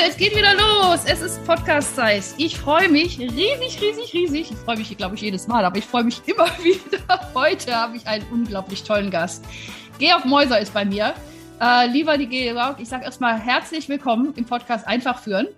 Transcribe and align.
Leute, 0.00 0.12
es 0.12 0.16
geht 0.16 0.34
wieder 0.34 0.54
los. 0.54 1.00
Es 1.04 1.20
ist 1.20 1.44
Podcast-Zeit. 1.44 2.24
Ich 2.38 2.58
freue 2.58 2.88
mich 2.88 3.18
riesig, 3.18 3.80
riesig, 3.82 4.14
riesig. 4.14 4.50
Ich 4.50 4.56
freue 4.56 4.78
mich, 4.78 4.96
glaube 4.96 5.14
ich, 5.14 5.20
jedes 5.20 5.46
Mal, 5.46 5.64
aber 5.64 5.76
ich 5.76 5.84
freue 5.84 6.04
mich 6.04 6.22
immer 6.26 6.46
wieder. 6.62 7.34
Heute 7.34 7.74
habe 7.74 7.96
ich 7.96 8.06
einen 8.06 8.24
unglaublich 8.30 8.82
tollen 8.82 9.10
Gast. 9.10 9.44
Georg 9.98 10.24
Mäuser 10.24 10.58
ist 10.58 10.72
bei 10.72 10.84
mir. 10.84 11.14
Äh, 11.60 11.88
lieber 11.88 12.16
die 12.16 12.28
Georg, 12.28 12.80
ich 12.80 12.88
sage 12.88 13.04
erstmal 13.04 13.38
herzlich 13.38 13.88
willkommen 13.88 14.32
im 14.36 14.46
Podcast 14.46 14.86
Einfach 14.86 15.18
führen. 15.18 15.48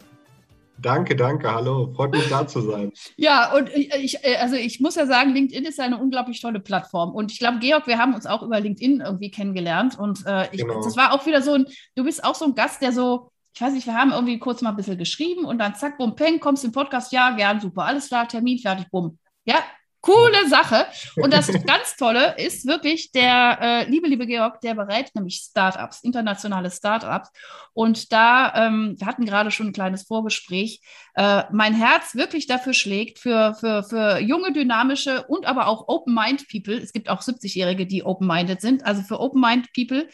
Danke, 0.79 1.15
danke, 1.15 1.53
hallo. 1.53 1.93
Freut 1.95 2.11
mich 2.11 2.29
da 2.29 2.45
zu 2.45 2.63
sein. 2.63 2.91
ja, 3.17 3.55
und 3.55 3.69
ich, 3.69 4.25
äh, 4.25 4.37
also 4.41 4.57
ich 4.57 4.81
muss 4.81 4.97
ja 4.97 5.07
sagen, 5.07 5.35
LinkedIn 5.35 5.65
ist 5.67 5.79
eine 5.79 5.99
unglaublich 5.99 6.41
tolle 6.41 6.59
Plattform. 6.59 7.15
Und 7.15 7.31
ich 7.31 7.39
glaube, 7.39 7.61
Georg, 7.61 7.87
wir 7.87 7.99
haben 7.99 8.15
uns 8.15 8.27
auch 8.27 8.43
über 8.43 8.59
LinkedIn 8.59 9.03
irgendwie 9.03 9.31
kennengelernt. 9.31 9.97
Und 9.97 10.27
äh, 10.27 10.49
ich, 10.51 10.63
genau. 10.63 10.83
das 10.83 10.97
war 10.97 11.13
auch 11.13 11.27
wieder 11.27 11.43
so 11.43 11.53
ein, 11.53 11.67
du 11.95 12.03
bist 12.03 12.25
auch 12.25 12.35
so 12.35 12.47
ein 12.47 12.57
Gast, 12.57 12.83
der 12.83 12.91
so, 12.91 13.32
ich 13.55 13.61
weiß 13.61 13.73
nicht, 13.73 13.87
wir 13.87 13.95
haben 13.95 14.13
irgendwie 14.13 14.39
kurz 14.39 14.63
mal 14.63 14.71
ein 14.71 14.77
bisschen 14.77 14.99
geschrieben 14.99 15.45
und 15.45 15.59
dann 15.59 15.75
zack, 15.75 15.99
bumm, 15.99 16.17
peng, 16.17 16.41
kommst 16.41 16.65
im 16.65 16.73
Podcast, 16.73 17.13
ja, 17.13 17.31
gern, 17.33 17.61
super, 17.61 17.85
alles 17.85 18.09
klar, 18.09 18.27
Termin, 18.27 18.59
fertig, 18.59 18.87
bumm. 18.91 19.19
Ja, 19.45 19.57
coole 20.03 20.49
Sache. 20.49 20.87
Und 21.17 21.33
das 21.33 21.47
ganz 21.67 21.97
Tolle 21.97 22.35
ist 22.37 22.67
wirklich 22.67 23.13
der 23.13 23.59
äh, 23.61 23.91
liebe, 23.91 24.09
liebe 24.09 24.27
Georg, 24.27 24.61
der 24.61 24.75
berät 24.75 25.11
nämlich 25.15 25.37
Startups, 25.37 26.03
internationale 26.03 26.71
Startups. 26.71 27.31
Und 27.73 28.13
da, 28.13 28.53
ähm, 28.55 28.97
wir 28.99 29.07
hatten 29.07 29.25
gerade 29.25 29.51
schon 29.51 29.69
ein 29.69 29.73
kleines 29.73 30.03
Vorgespräch, 30.03 30.81
äh, 31.15 31.45
mein 31.53 31.75
Herz 31.75 32.15
wirklich 32.15 32.47
dafür 32.47 32.75
schlägt, 32.75 33.19
für, 33.19 33.55
für, 33.55 33.83
für 33.85 34.19
junge, 34.19 34.53
dynamische 34.53 35.25
und 35.27 35.47
aber 35.47 35.69
auch 35.69 35.89
Open-Mind-People. 35.89 36.75
Es 36.75 36.93
gibt 36.93 37.09
auch 37.09 37.23
70-Jährige, 37.23 37.87
die 37.87 38.03
open-minded 38.05 38.61
sind. 38.61 38.85
Also 38.85 39.03
für 39.03 39.21
Open-Mind-People 39.21 40.09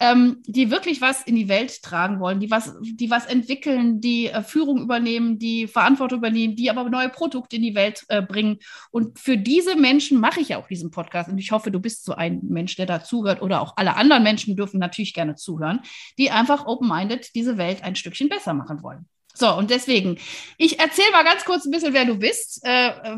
ähm, 0.00 0.42
die 0.46 0.70
wirklich 0.70 1.00
was 1.00 1.22
in 1.22 1.36
die 1.36 1.48
Welt 1.48 1.82
tragen 1.82 2.18
wollen, 2.20 2.40
die 2.40 2.50
was, 2.50 2.74
die 2.82 3.10
was 3.10 3.26
entwickeln, 3.26 4.00
die 4.00 4.26
äh, 4.26 4.42
Führung 4.42 4.80
übernehmen, 4.82 5.38
die 5.38 5.68
Verantwortung 5.68 6.18
übernehmen, 6.18 6.56
die 6.56 6.68
aber 6.70 6.88
neue 6.90 7.08
Produkte 7.08 7.56
in 7.56 7.62
die 7.62 7.74
Welt 7.74 8.04
äh, 8.08 8.20
bringen. 8.20 8.58
Und 8.90 9.18
für 9.18 9.38
diese 9.38 9.76
Menschen 9.76 10.20
mache 10.20 10.40
ich 10.40 10.48
ja 10.48 10.58
auch 10.58 10.66
diesen 10.66 10.90
Podcast. 10.90 11.30
Und 11.30 11.38
ich 11.38 11.52
hoffe, 11.52 11.70
du 11.70 11.80
bist 11.80 12.04
so 12.04 12.14
ein 12.14 12.40
Mensch, 12.42 12.76
der 12.76 12.86
da 12.86 13.04
zuhört 13.04 13.40
oder 13.40 13.60
auch 13.60 13.74
alle 13.76 13.96
anderen 13.96 14.24
Menschen 14.24 14.56
dürfen 14.56 14.80
natürlich 14.80 15.14
gerne 15.14 15.36
zuhören, 15.36 15.80
die 16.18 16.30
einfach 16.30 16.66
open-minded 16.66 17.34
diese 17.34 17.56
Welt 17.56 17.84
ein 17.84 17.94
Stückchen 17.94 18.28
besser 18.28 18.52
machen 18.52 18.82
wollen. 18.82 19.06
So, 19.36 19.52
und 19.52 19.70
deswegen, 19.70 20.18
ich 20.58 20.78
erzähle 20.78 21.10
mal 21.10 21.24
ganz 21.24 21.44
kurz 21.44 21.64
ein 21.64 21.72
bisschen, 21.72 21.92
wer 21.92 22.04
du 22.04 22.16
bist. 22.16 22.64
Äh, 22.64 22.88
äh 22.88 23.16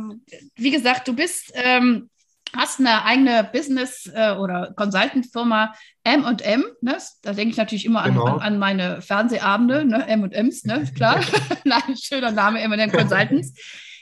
wie 0.55 0.71
gesagt, 0.71 1.09
du 1.09 1.15
bist 1.15 1.53
ähm, 1.55 2.09
hast 2.55 2.81
eine 2.81 3.05
eigene 3.05 3.49
Business- 3.53 4.11
äh, 4.15 4.33
oder 4.33 4.73
Consultant-Firma 4.77 5.73
M&M, 6.05 6.65
ne? 6.81 6.99
da 7.23 7.33
denke 7.33 7.51
ich 7.51 7.57
natürlich 7.57 7.85
immer 7.85 8.05
genau. 8.05 8.25
an, 8.25 8.41
an, 8.41 8.59
meine 8.59 9.03
Fernsehabende, 9.03 9.85
ne? 9.85 10.07
M&M's, 10.07 10.65
ne? 10.65 10.85
klar, 10.95 11.21
Nein, 11.65 11.97
schöner 11.97 12.33
Name, 12.33 12.61
M&M 12.61 12.93
Consultants. 12.93 13.55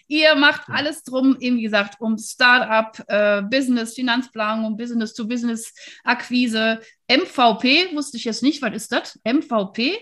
Ihr 0.06 0.34
macht 0.34 0.69
alles 0.69 1.03
drum, 1.03 1.37
eben 1.41 1.56
wie 1.56 1.62
gesagt, 1.62 1.97
um 1.99 2.19
Startup, 2.19 3.03
äh, 3.09 3.43
Business, 3.43 3.94
Finanzplanung, 3.94 4.76
Business-to-Business-Akquise. 4.76 6.81
MVP 7.09 7.97
wusste 7.97 8.19
ich 8.19 8.25
jetzt 8.25 8.43
nicht, 8.43 8.61
was 8.61 8.75
ist 8.75 8.93
das? 8.93 9.19
MVP? 9.25 9.97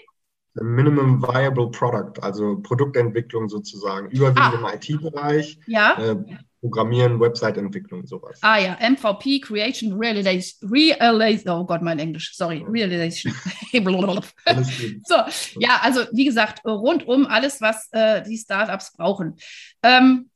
Minimum 0.54 1.22
Viable 1.22 1.70
Product, 1.70 2.20
also 2.20 2.60
Produktentwicklung 2.60 3.48
sozusagen, 3.48 4.10
überwiegend 4.10 4.38
ah. 4.38 4.72
im 4.72 4.78
IT-Bereich. 4.78 5.58
Ja. 5.66 5.96
Äh, 5.98 6.16
Programmieren, 6.62 7.18
Website-Entwicklung, 7.18 8.06
sowas. 8.06 8.38
Ah 8.40 8.56
ja, 8.56 8.78
MVP, 8.80 9.40
Creation, 9.40 9.98
Realization, 9.98 10.70
Realization, 10.70 11.60
oh 11.60 11.64
Gott, 11.64 11.82
mein 11.82 11.98
Englisch, 11.98 12.36
sorry, 12.36 12.64
Realization. 12.68 13.34
so, 15.04 15.16
ja, 15.58 15.80
also 15.82 16.02
wie 16.12 16.24
gesagt, 16.24 16.64
rundum 16.64 17.26
alles, 17.26 17.60
was 17.60 17.88
äh, 17.90 18.22
die 18.22 18.38
Startups 18.38 18.92
brauchen. 18.96 19.34
Ähm, 19.82 20.30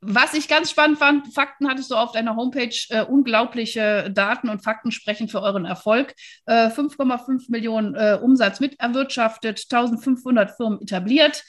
was 0.00 0.32
ich 0.32 0.48
ganz 0.48 0.70
spannend 0.70 0.98
fand, 0.98 1.34
Fakten 1.34 1.68
hattest 1.68 1.90
du 1.90 1.96
auf 1.96 2.12
deiner 2.12 2.36
Homepage, 2.36 2.74
äh, 2.88 3.02
unglaubliche 3.02 4.10
Daten 4.10 4.48
und 4.48 4.62
Fakten 4.62 4.90
sprechen 4.90 5.28
für 5.28 5.42
euren 5.42 5.66
Erfolg. 5.66 6.14
Äh, 6.46 6.68
5,5 6.68 7.50
Millionen 7.50 7.94
äh, 7.94 8.18
Umsatz 8.22 8.60
mit 8.60 8.80
erwirtschaftet, 8.80 9.66
1500 9.68 10.52
Firmen 10.56 10.80
etabliert. 10.80 11.44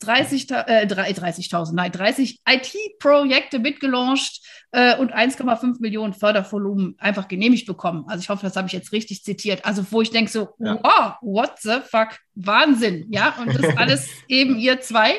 30, 0.00 0.50
äh, 0.50 0.86
30.000, 0.86 1.74
nein, 1.74 1.92
30 1.92 2.40
IT-Projekte 2.46 3.58
mitgelauncht 3.58 4.40
äh, 4.72 4.96
und 4.96 5.14
1,5 5.14 5.80
Millionen 5.80 6.12
Fördervolumen 6.12 6.94
einfach 6.98 7.28
genehmigt 7.28 7.66
bekommen. 7.66 8.04
Also 8.08 8.22
ich 8.22 8.28
hoffe, 8.28 8.44
das 8.44 8.56
habe 8.56 8.66
ich 8.66 8.72
jetzt 8.72 8.92
richtig 8.92 9.24
zitiert. 9.24 9.64
Also 9.64 9.84
wo 9.90 10.02
ich 10.02 10.10
denke 10.10 10.30
so, 10.30 10.50
ja. 10.58 10.78
wow, 10.82 11.14
what 11.22 11.52
the 11.60 11.78
fuck, 11.88 12.18
Wahnsinn, 12.34 13.06
ja, 13.10 13.34
und 13.40 13.54
das 13.54 13.76
alles 13.76 14.08
eben 14.28 14.58
ihr 14.58 14.80
zwei. 14.80 15.14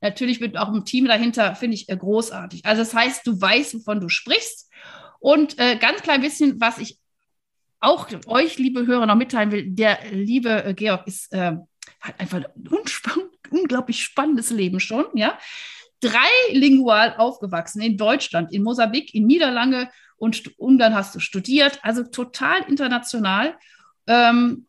Natürlich 0.00 0.40
mit 0.40 0.56
auch 0.56 0.68
einem 0.68 0.84
Team 0.84 1.06
dahinter, 1.06 1.56
finde 1.56 1.74
ich 1.74 1.88
äh, 1.88 1.96
großartig. 1.96 2.64
Also 2.64 2.82
das 2.82 2.94
heißt, 2.94 3.26
du 3.26 3.40
weißt, 3.40 3.74
wovon 3.74 4.00
du 4.00 4.08
sprichst. 4.08 4.70
Und 5.18 5.58
äh, 5.58 5.76
ganz 5.76 6.02
klein 6.02 6.20
bisschen, 6.20 6.60
was 6.60 6.78
ich 6.78 6.98
auch 7.80 8.08
euch, 8.26 8.58
liebe 8.58 8.86
Hörer, 8.86 9.06
noch 9.06 9.16
mitteilen 9.16 9.50
will, 9.50 9.70
der 9.70 9.98
liebe 10.10 10.64
äh, 10.64 10.74
Georg 10.74 11.06
ist, 11.06 11.32
äh, 11.32 11.56
hat 12.00 12.20
einfach 12.20 12.42
unglaublich 13.50 14.02
spannendes 14.02 14.50
Leben 14.50 14.80
schon, 14.80 15.06
ja. 15.14 15.38
Dreilingual 16.00 17.16
aufgewachsen 17.16 17.82
in 17.82 17.96
Deutschland, 17.96 18.52
in 18.52 18.62
Mosambik, 18.62 19.14
in 19.14 19.26
Niederlange 19.26 19.90
und, 20.16 20.52
dann 20.58 20.94
hast 20.94 21.14
du 21.14 21.20
studiert, 21.20 21.80
also 21.82 22.04
total 22.04 22.62
international. 22.68 23.56
Ähm, 24.06 24.66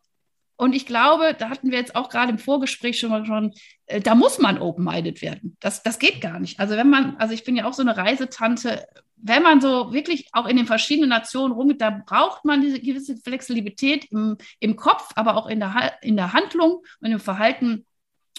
und 0.56 0.74
ich 0.74 0.84
glaube, 0.86 1.34
da 1.38 1.48
hatten 1.48 1.70
wir 1.70 1.78
jetzt 1.78 1.96
auch 1.96 2.10
gerade 2.10 2.30
im 2.30 2.38
Vorgespräch 2.38 2.98
schon 2.98 3.10
mal 3.10 3.24
schon, 3.24 3.52
äh, 3.86 4.00
da 4.00 4.14
muss 4.14 4.38
man 4.38 4.58
open-minded 4.58 5.22
werden. 5.22 5.56
Das, 5.60 5.82
das 5.82 5.98
geht 5.98 6.20
gar 6.20 6.38
nicht. 6.38 6.60
Also 6.60 6.76
wenn 6.76 6.90
man, 6.90 7.16
also 7.16 7.32
ich 7.32 7.44
bin 7.44 7.56
ja 7.56 7.64
auch 7.64 7.72
so 7.72 7.82
eine 7.82 7.96
Reisetante, 7.96 8.86
wenn 9.16 9.42
man 9.42 9.60
so 9.60 9.92
wirklich 9.92 10.28
auch 10.32 10.46
in 10.46 10.56
den 10.56 10.66
verschiedenen 10.66 11.10
Nationen 11.10 11.52
rumgeht, 11.52 11.80
da 11.80 12.02
braucht 12.04 12.44
man 12.44 12.60
diese 12.60 12.80
gewisse 12.80 13.16
Flexibilität 13.16 14.06
im, 14.10 14.36
im 14.58 14.76
Kopf, 14.76 15.10
aber 15.14 15.36
auch 15.36 15.46
in 15.46 15.60
der, 15.60 15.94
in 16.02 16.16
der 16.16 16.32
Handlung 16.32 16.82
und 17.00 17.10
im 17.10 17.20
Verhalten 17.20 17.86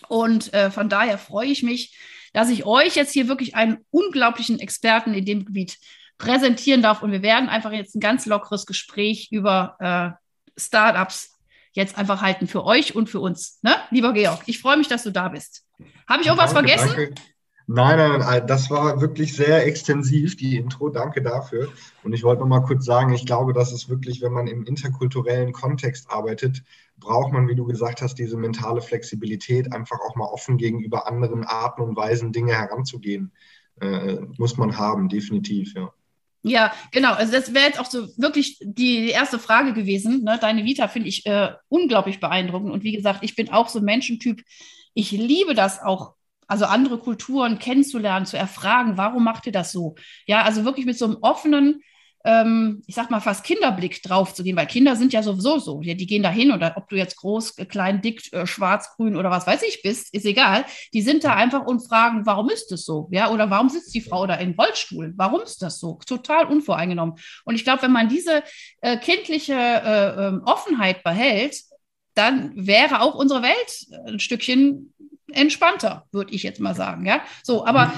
und 0.08 0.54
äh, 0.54 0.72
von 0.72 0.90
daher 0.90 1.18
freue 1.18 1.48
ich 1.48 1.64
mich, 1.64 1.98
dass 2.34 2.50
ich 2.50 2.66
euch 2.66 2.96
jetzt 2.96 3.12
hier 3.12 3.28
wirklich 3.28 3.56
einen 3.56 3.80
unglaublichen 3.92 4.60
Experten 4.60 5.14
in 5.14 5.26
dem 5.26 5.46
Gebiet 5.46 5.78
präsentieren 6.18 6.82
darf. 6.82 7.02
Und 7.02 7.12
wir 7.12 7.22
werden 7.22 7.50
einfach 7.50 7.72
jetzt 7.72 7.96
ein 7.96 8.00
ganz 8.00 8.26
lockeres 8.26 8.66
Gespräch 8.66 9.30
über 9.32 9.76
äh, 9.80 10.60
Startups 10.60 11.38
jetzt 11.74 11.98
einfach 11.98 12.22
halten 12.22 12.48
für 12.48 12.64
euch 12.66 12.96
und 12.96 13.10
für 13.10 13.20
uns. 13.20 13.60
Ne? 13.62 13.74
Lieber 13.92 14.14
Georg, 14.14 14.44
ich 14.46 14.60
freue 14.60 14.78
mich, 14.78 14.88
dass 14.88 15.04
du 15.04 15.12
da 15.12 15.30
bist. 15.30 15.66
Habe 16.08 16.22
ich 16.22 16.28
irgendwas 16.28 16.54
danke, 16.54 16.70
vergessen? 16.70 16.96
Danke. 16.96 17.16
Nein, 17.68 17.98
nein, 17.98 18.20
nein, 18.20 18.48
das 18.48 18.70
war 18.70 19.00
wirklich 19.00 19.34
sehr 19.34 19.66
extensiv, 19.66 20.36
die 20.36 20.58
Intro. 20.58 20.90
Danke 20.90 21.22
dafür. 21.22 21.70
Und 22.04 22.12
ich 22.12 22.24
wollte 22.24 22.42
noch 22.42 22.50
mal 22.50 22.62
kurz 22.62 22.84
sagen, 22.84 23.14
ich 23.14 23.26
glaube, 23.26 23.54
dass 23.54 23.72
es 23.72 23.88
wirklich, 23.88 24.22
wenn 24.22 24.34
man 24.34 24.48
im 24.48 24.66
interkulturellen 24.66 25.54
Kontext 25.54 26.10
arbeitet, 26.10 26.64
braucht 27.02 27.34
man, 27.34 27.50
wie 27.50 27.56
du 27.56 27.66
gesagt 27.66 28.02
hast, 28.02 28.16
diese 28.16 28.38
mentale 28.38 28.82
Flexibilität, 28.82 29.74
einfach 29.74 30.00
auch 30.00 30.16
mal 30.16 30.28
offen 30.28 30.58
gegenüber 30.58 31.08
anderen 31.08 31.44
Arten 31.44 31.82
und 31.82 31.98
Weisen 31.98 32.32
Dinge 32.32 32.54
heranzugehen. 32.54 33.34
Äh, 33.82 34.20
muss 34.38 34.58
man 34.58 34.78
haben, 34.78 35.10
definitiv, 35.10 35.74
ja. 35.76 35.92
Ja, 36.44 36.74
genau. 36.92 37.14
Also 37.14 37.34
das 37.34 37.54
wäre 37.54 37.66
jetzt 37.66 37.80
auch 37.80 37.86
so 37.86 38.08
wirklich 38.18 38.58
die 38.62 39.10
erste 39.10 39.38
Frage 39.38 39.74
gewesen. 39.74 40.24
Ne? 40.24 40.40
Deine 40.42 40.66
Vita 40.66 40.88
finde 40.88 41.10
ich 41.10 41.26
äh, 41.28 41.52
unglaublich 41.70 42.20
beeindruckend. 42.20 42.72
Und 42.72 42.84
wie 42.84 42.94
gesagt, 42.94 43.20
ich 43.24 43.36
bin 43.36 43.52
auch 43.52 43.70
so 43.70 43.80
ein 43.80 43.86
Menschentyp. 43.86 44.44
Ich 44.94 45.12
liebe 45.12 45.54
das 45.54 45.82
auch, 45.82 46.16
also 46.48 46.66
andere 46.66 46.98
Kulturen 46.98 47.60
kennenzulernen, 47.60 48.26
zu 48.26 48.38
erfragen, 48.38 48.98
warum 48.98 49.24
macht 49.24 49.46
ihr 49.46 49.52
das 49.52 49.72
so? 49.72 49.96
Ja, 50.26 50.42
also 50.42 50.66
wirklich 50.66 50.88
mit 50.88 50.98
so 50.98 51.06
einem 51.06 51.18
offenen, 51.22 51.82
ähm, 52.24 52.84
ich 52.86 52.96
sag 52.96 53.10
mal, 53.10 53.20
fast 53.20 53.44
Kinderblick 53.44 54.02
drauf 54.04 54.34
zu 54.34 54.44
gehen, 54.44 54.56
weil 54.56 54.68
Kinder 54.68 54.96
sind 54.96 55.14
ja 55.14 55.24
sowieso 55.24 55.60
so. 55.60 55.82
Ja, 55.82 55.94
die 55.94 56.06
gehen 56.06 56.24
dahin 56.24 56.52
oder 56.52 56.74
ob 56.78 56.90
du 56.90 56.96
jetzt 56.96 57.18
groß, 57.18 57.58
äh, 57.58 57.66
klein, 57.66 58.02
dick, 58.02 58.32
äh, 58.34 58.46
schwarz, 58.46 58.96
grün 58.96 59.16
oder 59.16 59.32
was 59.32 59.48
weiß 59.48 59.64
ich 59.64 59.82
bist, 59.82 60.14
ist 60.14 60.26
egal. 60.26 60.66
Die 60.94 61.02
sind 61.02 61.24
da 61.24 61.36
einfach 61.36 61.66
und 61.66 61.80
fragen, 61.88 62.26
warum 62.26 62.50
ist 62.50 62.72
das 62.72 62.86
so? 62.86 63.08
Ja, 63.12 63.32
oder 63.32 63.50
warum 63.50 63.70
sitzt 63.70 63.94
die 63.94 64.02
Frau 64.02 64.28
da 64.28 64.36
im 64.36 64.54
Rollstuhl? 64.54 65.14
Warum 65.16 65.42
ist 65.42 65.62
das 65.62 65.80
so? 65.80 66.00
Total 66.06 66.46
unvoreingenommen. 66.46 67.16
Und 67.46 67.56
ich 67.56 67.64
glaube, 67.64 67.84
wenn 67.84 67.92
man 67.92 68.10
diese 68.10 68.44
äh, 68.82 68.98
kindliche 68.98 69.54
äh, 69.54 70.28
ähm, 70.28 70.42
Offenheit 70.46 71.04
behält, 71.04 71.56
dann 72.14 72.52
wäre 72.56 73.02
auch 73.02 73.16
unsere 73.16 73.42
Welt 73.42 73.88
ein 74.06 74.20
Stückchen 74.20 74.91
entspannter, 75.34 76.06
würde 76.12 76.34
ich 76.34 76.44
jetzt 76.44 76.60
mal 76.60 76.76
sagen. 76.76 77.06
Ja, 77.06 77.22
so, 77.44 77.66
aber 77.66 77.94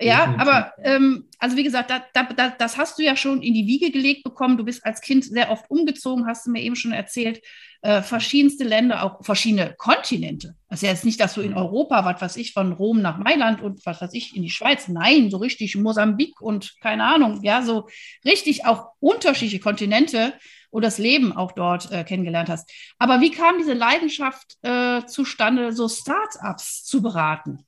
ja, 0.00 0.34
aber 0.38 0.72
ähm, 0.82 1.28
also 1.38 1.56
wie 1.56 1.62
gesagt, 1.62 1.90
da, 1.90 2.02
da, 2.12 2.50
das 2.50 2.76
hast 2.76 2.98
du 2.98 3.02
ja 3.02 3.16
schon 3.16 3.42
in 3.42 3.54
die 3.54 3.66
Wiege 3.66 3.90
gelegt 3.90 4.24
bekommen. 4.24 4.56
Du 4.56 4.64
bist 4.64 4.84
als 4.84 5.00
Kind 5.00 5.24
sehr 5.24 5.50
oft 5.50 5.70
umgezogen, 5.70 6.26
hast 6.26 6.46
du 6.46 6.50
mir 6.50 6.62
eben 6.62 6.76
schon 6.76 6.92
erzählt. 6.92 7.40
Äh, 7.82 8.02
verschiedenste 8.02 8.64
Länder, 8.64 9.04
auch 9.04 9.24
verschiedene 9.24 9.74
Kontinente. 9.76 10.56
Das 10.68 10.78
ist 10.78 10.82
ja 10.82 10.90
jetzt 10.90 11.04
nicht, 11.04 11.20
dass 11.20 11.34
du 11.34 11.42
in. 11.42 11.54
Europa, 11.54 12.04
was 12.04 12.20
weiß 12.20 12.36
ich, 12.38 12.52
von 12.52 12.72
Rom 12.72 13.00
nach 13.02 13.18
Mailand 13.18 13.62
und 13.62 13.84
was 13.86 14.00
weiß 14.00 14.12
ich, 14.14 14.34
in 14.34 14.42
die 14.42 14.50
Schweiz. 14.50 14.88
Nein, 14.88 15.30
so 15.30 15.36
richtig 15.36 15.76
Mosambik 15.76 16.40
und 16.40 16.74
keine 16.80 17.04
Ahnung, 17.04 17.40
ja, 17.42 17.62
so 17.62 17.88
richtig 18.24 18.64
auch 18.64 18.88
unterschiedliche 19.00 19.60
Kontinente 19.60 20.32
und 20.74 20.84
das 20.84 20.98
Leben 20.98 21.32
auch 21.36 21.52
dort 21.52 21.92
äh, 21.92 22.02
kennengelernt 22.02 22.48
hast. 22.48 22.68
Aber 22.98 23.20
wie 23.20 23.30
kam 23.30 23.58
diese 23.58 23.74
Leidenschaft 23.74 24.58
äh, 24.62 25.06
zustande, 25.06 25.72
so 25.72 25.88
Startups 25.88 26.84
zu 26.84 27.00
beraten? 27.00 27.64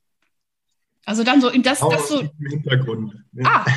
Also 1.05 1.23
dann 1.23 1.39
so 1.39 1.47
in 1.47 1.63
das, 1.63 1.79
genau 1.79 1.91
das 1.91 2.09
so. 2.09 2.21
Hintergrund. 2.49 3.15
Ah. 3.43 3.65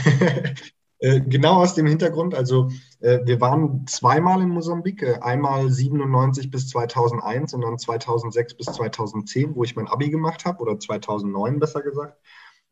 Äh, 1.02 1.22
genau 1.22 1.54
aus 1.62 1.74
dem 1.74 1.86
Hintergrund. 1.86 2.34
Also 2.34 2.68
äh, 3.00 3.20
wir 3.24 3.40
waren 3.40 3.86
zweimal 3.86 4.42
in 4.42 4.50
Mosambik, 4.50 5.00
äh, 5.00 5.18
einmal 5.22 5.70
97 5.70 6.50
bis 6.50 6.68
2001 6.68 7.54
und 7.54 7.62
dann 7.62 7.78
2006 7.78 8.52
bis 8.52 8.66
2010, 8.66 9.54
wo 9.54 9.64
ich 9.64 9.76
mein 9.76 9.88
Abi 9.88 10.10
gemacht 10.10 10.44
habe 10.44 10.60
oder 10.60 10.78
2009 10.78 11.58
besser 11.58 11.80
gesagt. 11.80 12.20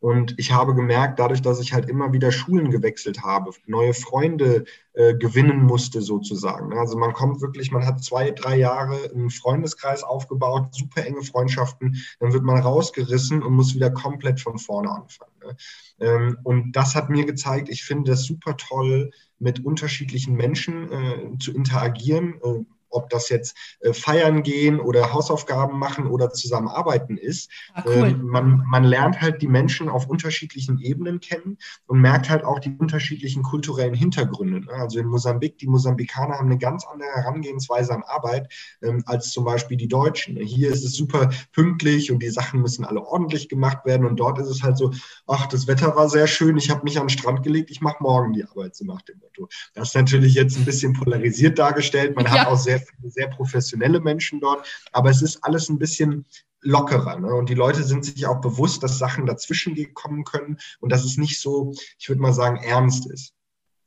Und 0.00 0.34
ich 0.38 0.52
habe 0.52 0.74
gemerkt, 0.74 1.18
dadurch, 1.18 1.42
dass 1.42 1.60
ich 1.60 1.72
halt 1.72 1.88
immer 1.88 2.12
wieder 2.12 2.30
Schulen 2.30 2.70
gewechselt 2.70 3.22
habe, 3.24 3.50
neue 3.66 3.94
Freunde 3.94 4.64
äh, 4.92 5.14
gewinnen 5.14 5.64
musste 5.64 6.02
sozusagen. 6.02 6.72
Also 6.78 6.96
man 6.96 7.12
kommt 7.12 7.40
wirklich, 7.40 7.72
man 7.72 7.84
hat 7.84 8.02
zwei, 8.02 8.30
drei 8.30 8.56
Jahre 8.56 9.10
einen 9.12 9.30
Freundeskreis 9.30 10.04
aufgebaut, 10.04 10.72
super 10.72 11.04
enge 11.04 11.22
Freundschaften, 11.22 11.96
dann 12.20 12.32
wird 12.32 12.44
man 12.44 12.58
rausgerissen 12.58 13.42
und 13.42 13.54
muss 13.54 13.74
wieder 13.74 13.90
komplett 13.90 14.40
von 14.40 14.58
vorne 14.58 14.90
anfangen. 14.90 15.32
Ne? 15.40 15.56
Ähm, 16.00 16.38
und 16.44 16.72
das 16.72 16.94
hat 16.94 17.10
mir 17.10 17.26
gezeigt, 17.26 17.68
ich 17.68 17.82
finde 17.84 18.12
es 18.12 18.22
super 18.22 18.56
toll, 18.56 19.10
mit 19.40 19.64
unterschiedlichen 19.64 20.34
Menschen 20.34 20.92
äh, 20.92 21.38
zu 21.38 21.52
interagieren. 21.52 22.40
Äh, 22.42 22.64
ob 22.90 23.10
das 23.10 23.28
jetzt 23.28 23.56
äh, 23.80 23.92
feiern 23.92 24.42
gehen 24.42 24.80
oder 24.80 25.12
Hausaufgaben 25.12 25.78
machen 25.78 26.06
oder 26.06 26.30
zusammenarbeiten 26.30 27.16
ist. 27.16 27.50
Ah, 27.74 27.82
cool. 27.86 28.08
ähm, 28.08 28.26
man, 28.26 28.64
man 28.66 28.84
lernt 28.84 29.20
halt 29.20 29.42
die 29.42 29.48
Menschen 29.48 29.88
auf 29.88 30.08
unterschiedlichen 30.08 30.78
Ebenen 30.78 31.20
kennen 31.20 31.58
und 31.86 32.00
merkt 32.00 32.28
halt 32.30 32.44
auch 32.44 32.58
die 32.58 32.76
unterschiedlichen 32.76 33.42
kulturellen 33.42 33.94
Hintergründe. 33.94 34.60
Ne? 34.60 34.72
Also 34.72 34.98
in 34.98 35.06
Mosambik, 35.06 35.58
die 35.58 35.66
Mosambikaner 35.66 36.38
haben 36.38 36.46
eine 36.46 36.58
ganz 36.58 36.84
andere 36.84 37.08
Herangehensweise 37.14 37.94
an 37.94 38.02
Arbeit 38.02 38.52
ähm, 38.82 39.02
als 39.06 39.30
zum 39.30 39.44
Beispiel 39.44 39.76
die 39.76 39.88
Deutschen. 39.88 40.36
Hier 40.36 40.70
ist 40.70 40.84
es 40.84 40.92
super 40.92 41.30
pünktlich 41.52 42.10
und 42.10 42.22
die 42.22 42.30
Sachen 42.30 42.60
müssen 42.60 42.84
alle 42.84 43.04
ordentlich 43.04 43.48
gemacht 43.48 43.84
werden 43.84 44.06
und 44.06 44.16
dort 44.16 44.38
ist 44.38 44.48
es 44.48 44.62
halt 44.62 44.76
so, 44.76 44.92
ach, 45.26 45.46
das 45.46 45.66
Wetter 45.66 45.96
war 45.96 46.08
sehr 46.08 46.26
schön, 46.26 46.56
ich 46.56 46.70
habe 46.70 46.84
mich 46.84 46.98
an 46.98 47.04
den 47.04 47.10
Strand 47.10 47.42
gelegt, 47.42 47.70
ich 47.70 47.80
mache 47.80 48.02
morgen 48.02 48.32
die 48.32 48.44
Arbeit, 48.44 48.74
so 48.76 48.84
nach 48.84 49.02
dem 49.02 49.18
Motto. 49.18 49.48
Das 49.74 49.88
ist 49.88 49.94
natürlich 49.94 50.34
jetzt 50.34 50.56
ein 50.56 50.64
bisschen 50.64 50.92
polarisiert 50.92 51.58
dargestellt. 51.58 52.16
Man 52.16 52.24
ja. 52.26 52.32
hat 52.32 52.46
auch 52.48 52.58
sehr 52.58 52.77
sehr 52.78 52.86
viele 52.86 53.10
sehr 53.10 53.28
professionelle 53.28 54.00
Menschen 54.00 54.40
dort, 54.40 54.66
aber 54.92 55.10
es 55.10 55.22
ist 55.22 55.42
alles 55.44 55.68
ein 55.68 55.78
bisschen 55.78 56.24
lockerer. 56.60 57.18
Ne? 57.18 57.34
Und 57.34 57.48
die 57.48 57.54
Leute 57.54 57.82
sind 57.84 58.04
sich 58.04 58.26
auch 58.26 58.40
bewusst, 58.40 58.82
dass 58.82 58.98
Sachen 58.98 59.26
dazwischen 59.26 59.76
kommen 59.94 60.24
können 60.24 60.58
und 60.80 60.90
dass 60.90 61.04
es 61.04 61.16
nicht 61.16 61.40
so, 61.40 61.72
ich 61.98 62.08
würde 62.08 62.20
mal 62.20 62.32
sagen, 62.32 62.56
ernst 62.56 63.10
ist. 63.10 63.34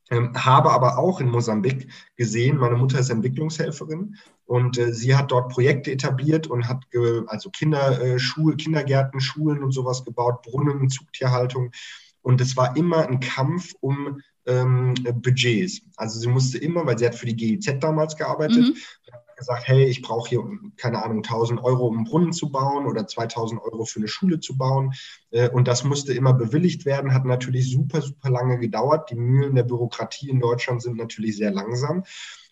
Ähm, 0.09 0.33
habe 0.35 0.71
aber 0.71 0.97
auch 0.97 1.21
in 1.21 1.29
Mosambik 1.29 1.89
gesehen, 2.17 2.57
meine 2.57 2.75
Mutter 2.75 2.99
ist 2.99 3.09
Entwicklungshelferin 3.09 4.17
und 4.45 4.77
äh, 4.77 4.93
sie 4.93 5.15
hat 5.15 5.31
dort 5.31 5.53
Projekte 5.53 5.89
etabliert 5.89 6.47
und 6.47 6.67
hat 6.67 6.83
äh, 6.91 7.21
also 7.27 7.49
Kinderschuhe, 7.49 8.57
Kindergärten, 8.57 9.21
Schulen 9.21 9.63
und 9.63 9.71
sowas 9.71 10.03
gebaut, 10.03 10.41
Brunnen, 10.41 10.89
Zugtierhaltung. 10.89 11.71
Und 12.21 12.41
es 12.41 12.55
war 12.57 12.75
immer 12.77 13.07
ein 13.07 13.19
Kampf 13.19 13.73
um 13.79 14.21
ähm, 14.45 14.93
Budgets. 15.15 15.81
Also 15.97 16.19
sie 16.19 16.27
musste 16.27 16.57
immer, 16.57 16.85
weil 16.85 16.97
sie 16.97 17.05
hat 17.05 17.15
für 17.15 17.25
die 17.25 17.35
GIZ 17.35 17.79
damals 17.79 18.15
gearbeitet, 18.15 18.57
mhm. 18.57 18.75
Gesagt, 19.41 19.67
hey, 19.67 19.85
ich 19.85 20.01
brauche 20.01 20.29
hier, 20.29 20.43
keine 20.77 21.03
Ahnung, 21.03 21.17
1000 21.17 21.63
Euro, 21.63 21.87
um 21.87 21.97
einen 21.97 22.05
Brunnen 22.05 22.31
zu 22.31 22.51
bauen 22.51 22.85
oder 22.85 23.05
2000 23.05 23.61
Euro 23.61 23.85
für 23.85 23.99
eine 23.99 24.07
Schule 24.07 24.39
zu 24.39 24.57
bauen. 24.57 24.93
Äh, 25.31 25.49
und 25.49 25.67
das 25.67 25.83
musste 25.83 26.13
immer 26.13 26.33
bewilligt 26.33 26.85
werden, 26.85 27.13
hat 27.13 27.25
natürlich 27.25 27.71
super, 27.71 28.01
super 28.01 28.29
lange 28.29 28.57
gedauert. 28.59 29.09
Die 29.09 29.15
Mühlen 29.15 29.55
der 29.55 29.63
Bürokratie 29.63 30.29
in 30.29 30.39
Deutschland 30.39 30.81
sind 30.81 30.97
natürlich 30.97 31.37
sehr 31.37 31.51
langsam. 31.51 32.03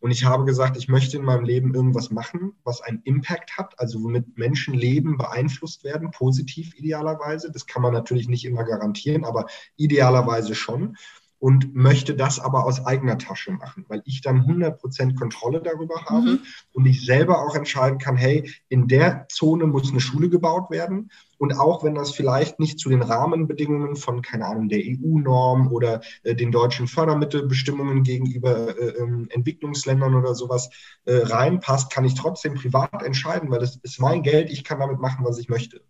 Und 0.02 0.12
ich 0.12 0.24
habe 0.26 0.46
gesagt, 0.46 0.78
ich 0.78 0.88
möchte 0.88 1.18
in 1.18 1.24
meinem 1.24 1.44
Leben 1.44 1.74
irgendwas 1.74 2.10
machen, 2.10 2.54
was 2.64 2.82
einen 2.82 3.02
Impact 3.04 3.58
hat, 3.58 3.80
also 3.80 4.02
womit 4.02 4.38
Menschenleben 4.38 5.18
beeinflusst 5.18 5.84
werden, 5.84 6.12
positiv 6.12 6.74
idealerweise. 6.76 7.52
Das 7.52 7.66
kann 7.66 7.82
man 7.82 7.94
natürlich 7.94 8.28
nicht 8.28 8.46
immer 8.46 8.64
garantieren, 8.64 9.26
aber 9.26 9.46
idealerweise 9.76 10.56
schon 10.56 10.96
und 11.40 11.74
möchte 11.74 12.16
das 12.16 12.40
aber 12.40 12.66
aus 12.66 12.86
eigener 12.86 13.18
Tasche 13.18 13.52
machen, 13.52 13.86
weil 13.88 14.02
ich 14.06 14.22
dann 14.22 14.42
100% 14.42 15.16
Kontrolle 15.16 15.62
darüber 15.62 16.06
habe 16.06 16.32
mhm. 16.32 16.40
und 16.74 16.86
ich 16.86 17.06
selber 17.06 17.40
auch 17.40 17.56
entscheiden 17.56 17.98
kann, 17.98 18.18
hey, 18.18 18.52
in 18.68 18.88
der 18.88 19.26
Zone 19.30 19.66
muss 19.66 19.90
eine 19.90 20.02
Schule 20.02 20.30
gebaut 20.30 20.70
werden. 20.70 21.10
Und 21.38 21.58
auch 21.58 21.86
wenn 21.86 21.96
das 21.96 22.12
vielleicht 22.12 22.60
nicht 22.60 22.80
zu 22.80 22.90
den 22.90 23.02
Rahmenbedingungen 23.02 23.96
von, 23.96 24.22
keine 24.22 24.46
Ahnung, 24.46 24.68
der 24.68 24.82
EU-Norm 24.84 25.72
oder 25.72 26.02
äh, 26.24 26.36
den 26.36 26.52
deutschen 26.52 26.88
Fördermittelbestimmungen 26.88 28.04
gegenüber 28.04 28.78
äh, 28.78 28.90
äh, 28.90 29.28
Entwicklungsländern 29.30 30.16
oder 30.16 30.36
sowas 30.36 30.70
äh, 31.06 31.16
reinpasst, 31.16 31.94
kann 31.94 32.04
ich 32.04 32.16
trotzdem 32.16 32.56
privat 32.56 33.02
entscheiden, 33.04 33.50
weil 33.50 33.60
das 33.60 33.78
ist 33.78 34.02
mein 34.02 34.22
Geld, 34.22 34.52
ich 34.52 34.66
kann 34.66 34.82
damit 34.82 35.00
machen, 35.00 35.24
was 35.24 35.40
ich 35.40 35.48
möchte. 35.48 35.82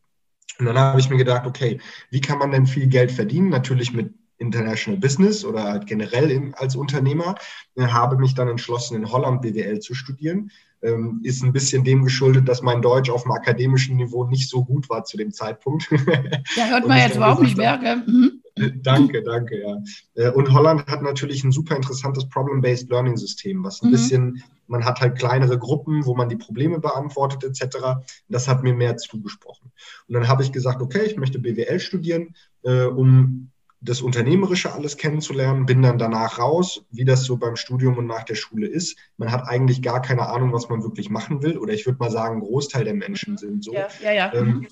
Und 0.60 0.66
dann 0.66 0.78
habe 0.78 1.00
ich 1.00 1.10
mir 1.10 1.18
gedacht, 1.18 1.48
okay, 1.48 1.80
wie 2.12 2.22
kann 2.22 2.38
man 2.38 2.52
denn 2.52 2.68
viel 2.68 2.88
Geld 2.88 3.12
verdienen? 3.12 3.50
Natürlich 3.50 3.94
mit 3.94 4.14
International 4.40 5.00
Business 5.00 5.46
oder 5.46 5.64
halt 5.64 5.86
generell 5.86 6.32
in, 6.32 6.54
als 6.56 6.76
Unternehmer, 6.76 7.36
äh, 7.76 7.84
habe 7.84 8.18
mich 8.18 8.34
dann 8.34 8.48
entschlossen, 8.48 8.96
in 8.96 9.12
Holland 9.12 9.42
BWL 9.42 9.80
zu 9.80 9.94
studieren. 9.94 10.52
Ähm, 10.82 11.20
ist 11.24 11.44
ein 11.44 11.52
bisschen 11.52 11.84
dem 11.84 12.06
geschuldet, 12.06 12.48
dass 12.48 12.62
mein 12.62 12.82
Deutsch 12.82 13.10
auf 13.10 13.24
dem 13.24 13.34
akademischen 13.34 13.98
Niveau 13.98 14.24
nicht 14.24 14.50
so 14.50 14.64
gut 14.64 14.90
war 14.90 15.04
zu 15.04 15.18
dem 15.18 15.32
Zeitpunkt. 15.32 15.90
Ja, 16.56 16.66
hört 16.68 16.88
man 16.88 17.00
jetzt 17.00 17.18
überhaupt 17.18 17.42
nicht 17.42 17.58
mehr. 17.58 17.78
Gell? 17.78 17.98
Mhm. 17.98 18.42
Äh, 18.56 18.72
danke, 18.82 19.22
danke, 19.22 19.62
ja. 19.62 19.78
Äh, 20.16 20.32
und 20.32 20.54
Holland 20.54 20.88
hat 20.88 21.02
natürlich 21.02 21.44
ein 21.44 21.52
super 21.52 21.76
interessantes 21.76 22.28
Problem-Based 22.30 22.90
Learning 22.90 23.18
System, 23.18 23.64
was 23.64 23.82
ein 23.82 23.90
mhm. 23.90 23.92
bisschen, 23.92 24.44
man 24.68 24.86
hat 24.86 25.02
halt 25.02 25.18
kleinere 25.18 25.58
Gruppen, 25.58 26.06
wo 26.06 26.16
man 26.16 26.30
die 26.30 26.38
Probleme 26.38 26.80
beantwortet, 26.80 27.44
etc. 27.44 28.00
Das 28.30 28.48
hat 28.48 28.64
mir 28.64 28.74
mehr 28.74 28.96
zugesprochen. 28.96 29.72
Und 30.08 30.14
dann 30.14 30.30
habe 30.30 30.44
ich 30.44 30.52
gesagt, 30.54 30.82
okay, 30.82 31.04
ich 31.06 31.18
möchte 31.18 31.40
BWL 31.40 31.80
studieren, 31.80 32.36
um 32.64 33.50
das 33.82 34.02
Unternehmerische 34.02 34.74
alles 34.74 34.98
kennenzulernen, 34.98 35.66
bin 35.66 35.82
dann 35.82 35.98
danach 35.98 36.40
raus, 36.40 36.84
wie 36.92 37.06
das 37.06 37.24
so 37.24 37.38
beim 37.38 37.56
Studium 37.56 37.98
und 37.98 38.08
nach 38.08 38.24
der 38.24 38.36
Schule 38.36 38.68
ist. 38.68 38.98
Man 39.18 39.32
hat 39.32 39.48
eigentlich 39.48 39.82
gar 39.82 40.02
keine 40.02 40.28
Ahnung, 40.28 40.52
was 40.52 40.70
man 40.70 40.84
wirklich 40.84 41.10
machen 41.10 41.42
will. 41.42 41.58
Oder 41.58 41.74
ich 41.74 41.86
würde 41.86 42.00
mal 42.00 42.12
sagen, 42.12 42.42
Großteil 42.42 42.84
der 42.84 42.94
Menschen 42.94 43.38
sind 43.38 43.64
so. 43.64 43.74
Ja, 43.74 43.88
ja, 44.04 44.12
ja. 44.12 44.34
Ähm, 44.34 44.68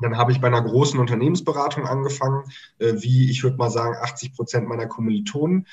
dann 0.00 0.16
habe 0.16 0.32
ich 0.32 0.40
bei 0.40 0.48
einer 0.48 0.62
großen 0.62 0.98
Unternehmensberatung 0.98 1.86
angefangen, 1.86 2.44
äh, 2.78 2.94
wie 2.98 3.30
ich 3.30 3.42
würde 3.42 3.56
mal 3.56 3.70
sagen, 3.70 3.96
80 4.00 4.34
Prozent 4.34 4.68
meiner 4.68 4.86
Kommilitonen 4.86 5.66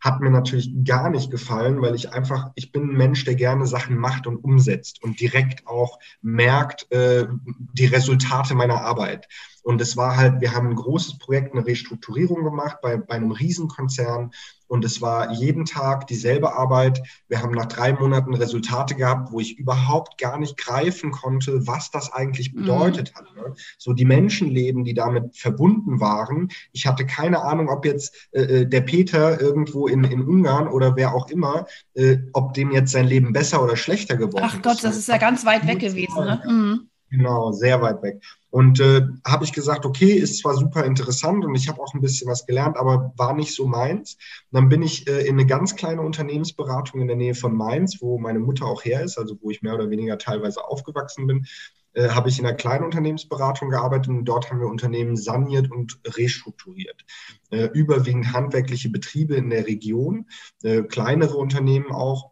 hat 0.00 0.20
mir 0.20 0.30
natürlich 0.30 0.72
gar 0.84 1.10
nicht 1.10 1.30
gefallen, 1.30 1.82
weil 1.82 1.94
ich 1.94 2.12
einfach, 2.12 2.50
ich 2.54 2.72
bin 2.72 2.84
ein 2.84 2.96
Mensch, 2.96 3.24
der 3.24 3.34
gerne 3.34 3.66
Sachen 3.66 3.98
macht 3.98 4.26
und 4.26 4.38
umsetzt 4.38 5.02
und 5.02 5.20
direkt 5.20 5.66
auch 5.66 5.98
merkt 6.22 6.90
äh, 6.90 7.26
die 7.74 7.86
Resultate 7.86 8.54
meiner 8.54 8.80
Arbeit. 8.80 9.28
Und 9.70 9.80
es 9.80 9.96
war 9.96 10.16
halt, 10.16 10.40
wir 10.40 10.52
haben 10.52 10.70
ein 10.70 10.74
großes 10.74 11.18
Projekt, 11.18 11.54
eine 11.54 11.64
Restrukturierung 11.64 12.42
gemacht 12.42 12.78
bei, 12.82 12.96
bei 12.96 13.14
einem 13.14 13.30
Riesenkonzern. 13.30 14.32
Und 14.66 14.84
es 14.84 15.00
war 15.00 15.30
jeden 15.30 15.64
Tag 15.64 16.08
dieselbe 16.08 16.54
Arbeit. 16.54 17.00
Wir 17.28 17.40
haben 17.40 17.54
nach 17.54 17.66
drei 17.66 17.92
Monaten 17.92 18.34
Resultate 18.34 18.96
gehabt, 18.96 19.30
wo 19.30 19.38
ich 19.38 19.60
überhaupt 19.60 20.18
gar 20.18 20.40
nicht 20.40 20.56
greifen 20.56 21.12
konnte, 21.12 21.68
was 21.68 21.92
das 21.92 22.12
eigentlich 22.12 22.52
mhm. 22.52 22.62
bedeutet 22.62 23.12
mhm. 23.12 23.18
hat. 23.18 23.36
Ne? 23.36 23.54
So 23.78 23.92
die 23.92 24.04
Menschenleben, 24.04 24.82
die 24.82 24.94
damit 24.94 25.36
verbunden 25.36 26.00
waren. 26.00 26.48
Ich 26.72 26.88
hatte 26.88 27.06
keine 27.06 27.40
Ahnung, 27.42 27.68
ob 27.68 27.84
jetzt 27.84 28.28
äh, 28.32 28.42
äh, 28.42 28.66
der 28.66 28.80
Peter 28.80 29.40
irgendwo 29.40 29.86
in, 29.86 30.02
in 30.02 30.22
Ungarn 30.22 30.66
oder 30.66 30.96
wer 30.96 31.14
auch 31.14 31.30
immer, 31.30 31.66
äh, 31.94 32.16
ob 32.32 32.54
dem 32.54 32.72
jetzt 32.72 32.90
sein 32.90 33.06
Leben 33.06 33.32
besser 33.32 33.62
oder 33.62 33.76
schlechter 33.76 34.16
geworden 34.16 34.44
ist. 34.44 34.54
Ach 34.56 34.62
Gott, 34.62 34.74
ist, 34.74 34.84
das 34.84 34.96
ist 34.96 35.06
ja 35.06 35.18
ganz 35.18 35.46
weit 35.46 35.64
weg 35.68 35.78
gewesen. 35.78 36.24
Ne? 36.24 36.42
Mhm. 36.44 36.90
Genau, 37.10 37.52
sehr 37.52 37.80
weit 37.80 38.02
weg. 38.02 38.20
Und 38.50 38.80
äh, 38.80 39.02
habe 39.24 39.44
ich 39.44 39.52
gesagt, 39.52 39.86
okay, 39.86 40.12
ist 40.12 40.38
zwar 40.38 40.54
super 40.54 40.84
interessant 40.84 41.44
und 41.44 41.54
ich 41.54 41.68
habe 41.68 41.80
auch 41.80 41.94
ein 41.94 42.00
bisschen 42.00 42.28
was 42.28 42.46
gelernt, 42.46 42.76
aber 42.76 43.12
war 43.16 43.34
nicht 43.34 43.54
so 43.54 43.66
meins. 43.66 44.14
Und 44.50 44.60
dann 44.60 44.68
bin 44.68 44.82
ich 44.82 45.06
äh, 45.08 45.26
in 45.26 45.34
eine 45.34 45.46
ganz 45.46 45.76
kleine 45.76 46.02
Unternehmensberatung 46.02 47.00
in 47.00 47.06
der 47.06 47.16
Nähe 47.16 47.34
von 47.34 47.54
Mainz, 47.54 47.98
wo 48.00 48.18
meine 48.18 48.40
Mutter 48.40 48.66
auch 48.66 48.84
her 48.84 49.02
ist, 49.02 49.18
also 49.18 49.36
wo 49.40 49.50
ich 49.50 49.62
mehr 49.62 49.74
oder 49.74 49.90
weniger 49.90 50.18
teilweise 50.18 50.64
aufgewachsen 50.64 51.26
bin, 51.28 51.46
äh, 51.92 52.08
habe 52.10 52.28
ich 52.28 52.38
in 52.38 52.46
einer 52.46 52.56
kleinen 52.56 52.84
Unternehmensberatung 52.84 53.70
gearbeitet 53.70 54.08
und 54.08 54.24
dort 54.24 54.50
haben 54.50 54.60
wir 54.60 54.68
Unternehmen 54.68 55.16
saniert 55.16 55.70
und 55.70 56.00
restrukturiert. 56.06 57.04
Äh, 57.50 57.66
überwiegend 57.72 58.32
handwerkliche 58.32 58.90
Betriebe 58.90 59.34
in 59.34 59.50
der 59.50 59.66
Region, 59.66 60.26
äh, 60.62 60.82
kleinere 60.82 61.36
Unternehmen 61.36 61.90
auch 61.90 62.29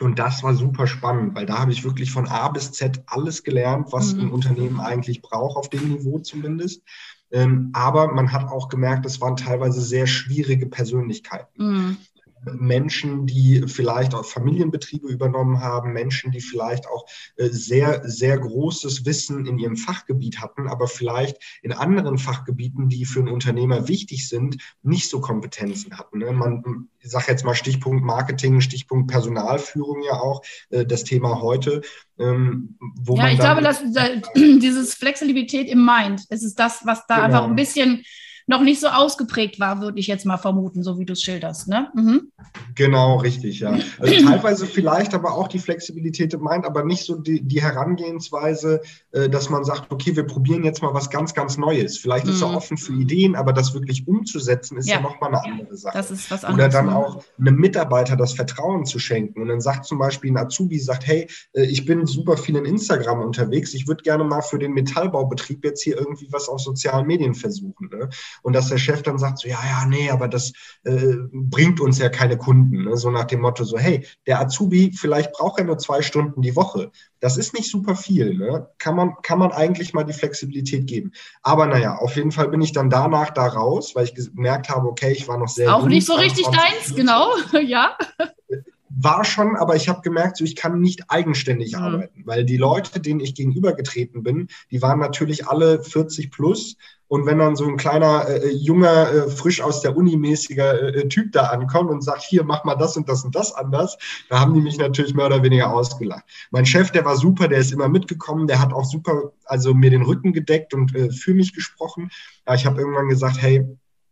Und 0.00 0.18
das 0.18 0.42
war 0.42 0.54
super 0.54 0.86
spannend, 0.86 1.34
weil 1.34 1.46
da 1.46 1.58
habe 1.58 1.72
ich 1.72 1.84
wirklich 1.84 2.10
von 2.10 2.26
A 2.26 2.48
bis 2.48 2.72
Z 2.72 3.02
alles 3.06 3.42
gelernt, 3.42 3.92
was 3.92 4.14
mhm. 4.14 4.20
ein 4.20 4.30
Unternehmen 4.30 4.80
eigentlich 4.80 5.22
braucht, 5.22 5.56
auf 5.56 5.68
dem 5.68 5.88
Niveau 5.88 6.18
zumindest. 6.18 6.82
Ähm, 7.30 7.70
aber 7.72 8.12
man 8.12 8.32
hat 8.32 8.44
auch 8.44 8.68
gemerkt, 8.68 9.06
es 9.06 9.20
waren 9.20 9.36
teilweise 9.36 9.80
sehr 9.80 10.06
schwierige 10.06 10.66
Persönlichkeiten. 10.66 11.64
Mhm. 11.64 11.96
Menschen, 12.44 13.26
die 13.26 13.64
vielleicht 13.66 14.14
auch 14.14 14.24
Familienbetriebe 14.24 15.08
übernommen 15.08 15.60
haben, 15.60 15.92
Menschen, 15.92 16.32
die 16.32 16.40
vielleicht 16.40 16.86
auch 16.86 17.06
äh, 17.36 17.48
sehr, 17.48 18.02
sehr 18.08 18.38
großes 18.38 19.06
Wissen 19.06 19.46
in 19.46 19.58
ihrem 19.58 19.76
Fachgebiet 19.76 20.40
hatten, 20.40 20.68
aber 20.68 20.88
vielleicht 20.88 21.36
in 21.62 21.72
anderen 21.72 22.18
Fachgebieten, 22.18 22.88
die 22.88 23.04
für 23.04 23.20
einen 23.20 23.28
Unternehmer 23.28 23.88
wichtig 23.88 24.28
sind, 24.28 24.56
nicht 24.82 25.08
so 25.08 25.20
Kompetenzen 25.20 25.98
hatten. 25.98 26.18
Ne? 26.18 26.32
Man, 26.32 26.88
ich 27.00 27.10
sage 27.10 27.26
jetzt 27.28 27.44
mal 27.44 27.54
Stichpunkt 27.54 28.04
Marketing, 28.04 28.60
Stichpunkt 28.60 29.10
Personalführung 29.10 30.02
ja 30.02 30.14
auch, 30.14 30.42
äh, 30.70 30.84
das 30.84 31.04
Thema 31.04 31.40
heute. 31.40 31.82
Ähm, 32.18 32.76
ja, 33.08 33.28
ich 33.28 33.38
glaube, 33.38 33.62
dass 33.62 33.82
dieses 34.34 34.94
Flexibilität 34.94 35.68
im 35.68 35.84
Mind, 35.84 36.24
es 36.28 36.42
ist 36.42 36.58
das, 36.58 36.80
was 36.84 37.06
da 37.06 37.14
genau. 37.14 37.26
einfach 37.26 37.44
ein 37.44 37.56
bisschen 37.56 38.04
noch 38.46 38.62
nicht 38.62 38.80
so 38.80 38.88
ausgeprägt 38.88 39.60
war, 39.60 39.80
würde 39.80 39.98
ich 39.98 40.06
jetzt 40.06 40.26
mal 40.26 40.36
vermuten, 40.36 40.82
so 40.82 40.98
wie 40.98 41.04
du 41.04 41.12
es 41.12 41.22
schilderst. 41.22 41.68
Ne? 41.68 41.90
Mhm. 41.94 42.32
Genau, 42.74 43.16
richtig, 43.16 43.60
ja. 43.60 43.76
Also 43.98 44.14
teilweise 44.26 44.66
vielleicht 44.66 45.14
aber 45.14 45.34
auch 45.34 45.48
die 45.48 45.58
Flexibilität 45.58 46.38
meint, 46.40 46.64
aber 46.64 46.84
nicht 46.84 47.04
so 47.04 47.16
die, 47.16 47.42
die 47.42 47.62
Herangehensweise, 47.62 48.80
äh, 49.12 49.28
dass 49.28 49.50
man 49.50 49.64
sagt, 49.64 49.90
okay, 49.92 50.16
wir 50.16 50.24
probieren 50.24 50.64
jetzt 50.64 50.82
mal 50.82 50.94
was 50.94 51.10
ganz, 51.10 51.34
ganz 51.34 51.56
Neues. 51.56 51.98
Vielleicht 51.98 52.26
ist 52.26 52.38
mhm. 52.38 52.48
er 52.48 52.56
offen 52.56 52.76
für 52.76 52.92
Ideen, 52.92 53.36
aber 53.36 53.52
das 53.52 53.74
wirklich 53.74 54.06
umzusetzen, 54.08 54.78
ist 54.78 54.88
ja, 54.88 54.96
ja 54.96 55.00
nochmal 55.00 55.34
eine 55.34 55.44
andere 55.44 55.76
Sache. 55.76 55.96
Das 55.96 56.10
ist 56.10 56.30
was 56.30 56.44
anderes. 56.44 56.66
Oder 56.66 56.68
dann 56.68 56.86
ne? 56.86 56.96
auch 56.96 57.22
einem 57.38 57.56
Mitarbeiter 57.56 58.16
das 58.16 58.32
Vertrauen 58.32 58.84
zu 58.84 58.98
schenken. 58.98 59.42
Und 59.42 59.48
dann 59.48 59.60
sagt 59.60 59.84
zum 59.84 59.98
Beispiel 59.98 60.30
ein 60.30 60.38
Azubi, 60.38 60.78
sagt, 60.78 61.06
hey, 61.06 61.28
äh, 61.52 61.64
ich 61.64 61.84
bin 61.84 62.06
super 62.06 62.36
viel 62.36 62.56
in 62.56 62.64
Instagram 62.64 63.20
unterwegs, 63.20 63.74
ich 63.74 63.86
würde 63.86 64.02
gerne 64.02 64.24
mal 64.24 64.42
für 64.42 64.58
den 64.58 64.72
Metallbaubetrieb 64.72 65.64
jetzt 65.64 65.82
hier 65.82 65.98
irgendwie 65.98 66.28
was 66.30 66.48
auf 66.48 66.60
sozialen 66.60 67.06
Medien 67.06 67.34
versuchen. 67.34 67.88
Ne? 67.90 68.08
Und 68.42 68.54
dass 68.54 68.68
der 68.68 68.78
Chef 68.78 69.02
dann 69.02 69.18
sagt 69.18 69.40
so, 69.40 69.48
ja, 69.48 69.58
ja, 69.64 69.86
nee, 69.86 70.10
aber 70.10 70.28
das 70.28 70.52
äh, 70.84 71.16
bringt 71.32 71.80
uns 71.80 71.98
ja 71.98 72.08
keine 72.08 72.36
Kunden. 72.36 72.84
Ne? 72.84 72.96
So 72.96 73.10
nach 73.10 73.24
dem 73.24 73.40
Motto 73.40 73.64
so, 73.64 73.78
hey, 73.78 74.06
der 74.26 74.40
Azubi, 74.40 74.92
vielleicht 74.92 75.32
braucht 75.32 75.58
er 75.58 75.64
nur 75.64 75.78
zwei 75.78 76.02
Stunden 76.02 76.42
die 76.42 76.56
Woche. 76.56 76.90
Das 77.20 77.36
ist 77.36 77.54
nicht 77.54 77.70
super 77.70 77.94
viel. 77.94 78.34
Ne? 78.36 78.68
Kann, 78.78 78.96
man, 78.96 79.14
kann 79.22 79.38
man 79.38 79.52
eigentlich 79.52 79.94
mal 79.94 80.04
die 80.04 80.12
Flexibilität 80.12 80.86
geben. 80.86 81.12
Aber 81.42 81.66
naja, 81.66 81.96
auf 81.96 82.16
jeden 82.16 82.32
Fall 82.32 82.48
bin 82.48 82.62
ich 82.62 82.72
dann 82.72 82.90
danach 82.90 83.30
da 83.30 83.46
raus, 83.46 83.92
weil 83.94 84.04
ich 84.04 84.14
gemerkt 84.14 84.68
habe, 84.68 84.88
okay, 84.88 85.12
ich 85.12 85.28
war 85.28 85.38
noch 85.38 85.48
sehr. 85.48 85.74
Auch 85.74 85.86
nicht 85.86 86.06
so 86.06 86.14
richtig 86.14 86.46
deins, 86.46 86.94
genau, 86.94 87.30
ja 87.64 87.96
war 88.98 89.24
schon, 89.24 89.56
aber 89.56 89.76
ich 89.76 89.88
habe 89.88 90.02
gemerkt, 90.02 90.36
so 90.36 90.44
ich 90.44 90.56
kann 90.56 90.80
nicht 90.80 91.10
eigenständig 91.10 91.72
mhm. 91.72 91.82
arbeiten, 91.82 92.22
weil 92.24 92.44
die 92.44 92.56
Leute, 92.56 93.00
denen 93.00 93.20
ich 93.20 93.34
gegenübergetreten 93.34 94.22
bin, 94.22 94.48
die 94.70 94.82
waren 94.82 94.98
natürlich 94.98 95.46
alle 95.46 95.82
40 95.82 96.30
plus. 96.30 96.76
Und 97.08 97.26
wenn 97.26 97.38
dann 97.38 97.56
so 97.56 97.66
ein 97.66 97.76
kleiner, 97.76 98.26
äh, 98.26 98.48
junger, 98.52 99.12
äh, 99.12 99.30
frisch 99.30 99.60
aus 99.60 99.82
der 99.82 99.96
Uni 99.96 100.16
mäßiger 100.16 100.94
äh, 100.94 101.08
Typ 101.08 101.32
da 101.32 101.48
ankommt 101.48 101.90
und 101.90 102.02
sagt, 102.02 102.22
hier, 102.22 102.42
mach 102.42 102.64
mal 102.64 102.74
das 102.74 102.96
und 102.96 103.06
das 103.06 103.22
und 103.22 103.34
das 103.34 103.54
anders, 103.54 103.98
da 104.30 104.40
haben 104.40 104.54
die 104.54 104.62
mich 104.62 104.78
natürlich 104.78 105.14
mehr 105.14 105.26
oder 105.26 105.42
weniger 105.42 105.72
ausgelacht. 105.72 106.24
Mein 106.50 106.64
Chef, 106.64 106.90
der 106.90 107.04
war 107.04 107.16
super, 107.16 107.48
der 107.48 107.58
ist 107.58 107.72
immer 107.72 107.88
mitgekommen, 107.88 108.46
der 108.46 108.60
hat 108.60 108.72
auch 108.72 108.86
super, 108.86 109.32
also 109.44 109.74
mir 109.74 109.90
den 109.90 110.02
Rücken 110.02 110.32
gedeckt 110.32 110.72
und 110.72 110.94
äh, 110.94 111.10
für 111.10 111.34
mich 111.34 111.52
gesprochen. 111.52 112.10
Ja, 112.48 112.54
ich 112.54 112.64
habe 112.64 112.80
irgendwann 112.80 113.08
gesagt, 113.08 113.40
hey, 113.42 113.66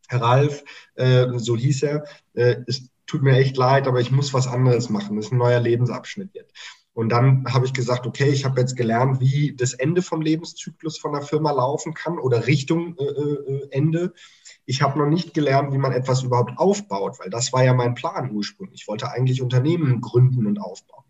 Herr 0.09 0.21
Ralf, 0.21 0.63
äh, 0.97 1.27
so 1.37 1.57
hieß 1.57 1.85
er, 1.85 2.05
äh, 2.35 2.57
ist 2.67 2.91
tut 3.11 3.23
mir 3.23 3.37
echt 3.37 3.57
leid, 3.57 3.89
aber 3.89 4.01
ich 4.01 4.11
muss 4.11 4.33
was 4.33 4.47
anderes 4.47 4.89
machen. 4.89 5.17
Das 5.17 5.27
ist 5.27 5.33
ein 5.33 5.39
neuer 5.39 5.61
Lebensabschnitt 5.61 6.31
jetzt. 6.35 6.55
Und 6.93 7.09
dann 7.11 7.45
habe 7.53 7.67
ich 7.67 7.73
gesagt, 7.73 8.07
okay, 8.07 8.31
ich 8.31 8.45
habe 8.45 8.61
jetzt 8.61 8.77
gelernt, 8.77 9.21
wie 9.21 9.55
das 9.57 9.75
Ende 9.75 10.03
vom 10.03 10.21
Lebenszyklus 10.21 10.99
von 10.99 11.13
der 11.13 11.23
Firma 11.23 11.51
laufen 11.51 11.95
kann 11.95 12.19
oder 12.19 12.47
Richtung 12.47 12.97
äh, 12.99 13.05
äh, 13.05 13.69
Ende. 13.71 14.13
Ich 14.67 14.83
habe 14.83 14.99
noch 14.99 15.07
nicht 15.07 15.35
gelernt, 15.35 15.73
wie 15.73 15.79
man 15.79 15.93
etwas 15.93 16.23
überhaupt 16.23 16.59
aufbaut, 16.59 17.19
weil 17.19 17.31
das 17.31 17.53
war 17.53 17.65
ja 17.65 17.75
mein 17.75 17.95
Plan 17.95 18.31
ursprünglich. 18.33 18.83
Ich 18.83 18.89
wollte 18.89 19.11
eigentlich 19.11 19.43
Unternehmen 19.43 20.01
gründen 20.01 20.47
und 20.47 20.61
aufbauen. 20.61 21.05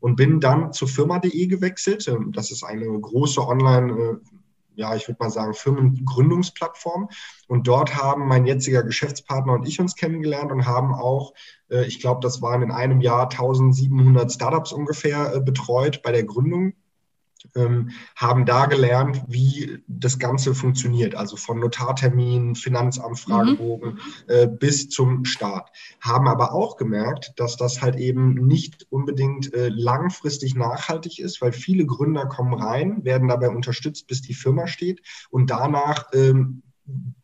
Und 0.00 0.16
bin 0.16 0.40
dann 0.40 0.72
zu 0.72 0.86
firma.de 0.86 1.46
gewechselt. 1.46 2.10
Das 2.32 2.50
ist 2.50 2.62
eine 2.62 2.86
große 2.86 3.40
Online- 3.40 3.92
äh, 3.92 4.36
ja, 4.76 4.94
ich 4.94 5.08
würde 5.08 5.18
mal 5.20 5.30
sagen, 5.30 5.54
Firmengründungsplattform. 5.54 7.08
Und 7.48 7.66
dort 7.66 7.96
haben 7.96 8.28
mein 8.28 8.46
jetziger 8.46 8.82
Geschäftspartner 8.82 9.54
und 9.54 9.66
ich 9.66 9.80
uns 9.80 9.96
kennengelernt 9.96 10.52
und 10.52 10.66
haben 10.66 10.94
auch, 10.94 11.32
äh, 11.70 11.84
ich 11.86 12.00
glaube, 12.00 12.20
das 12.20 12.42
waren 12.42 12.62
in 12.62 12.70
einem 12.70 13.00
Jahr 13.00 13.30
1700 13.30 14.30
Startups 14.30 14.72
ungefähr 14.72 15.34
äh, 15.34 15.40
betreut 15.40 16.02
bei 16.02 16.12
der 16.12 16.24
Gründung 16.24 16.74
ähm, 17.54 17.90
haben 18.14 18.46
da 18.46 18.66
gelernt, 18.66 19.22
wie 19.28 19.78
das 19.86 20.18
Ganze 20.18 20.54
funktioniert. 20.54 21.14
Also 21.14 21.36
von 21.36 21.60
Notartermin, 21.60 22.54
Finanzamtfragebogen 22.54 23.94
mhm. 23.94 23.98
äh, 24.28 24.46
bis 24.46 24.88
zum 24.88 25.24
Start. 25.24 25.70
Haben 26.00 26.28
aber 26.28 26.52
auch 26.52 26.76
gemerkt, 26.76 27.32
dass 27.36 27.56
das 27.56 27.82
halt 27.82 27.96
eben 27.96 28.34
nicht 28.34 28.86
unbedingt 28.90 29.52
äh, 29.54 29.68
langfristig 29.68 30.54
nachhaltig 30.54 31.18
ist, 31.18 31.40
weil 31.40 31.52
viele 31.52 31.86
Gründer 31.86 32.26
kommen 32.26 32.54
rein, 32.54 33.04
werden 33.04 33.28
dabei 33.28 33.50
unterstützt, 33.50 34.06
bis 34.06 34.22
die 34.22 34.34
Firma 34.34 34.66
steht 34.66 35.00
und 35.30 35.50
danach 35.50 36.06
ähm, 36.12 36.62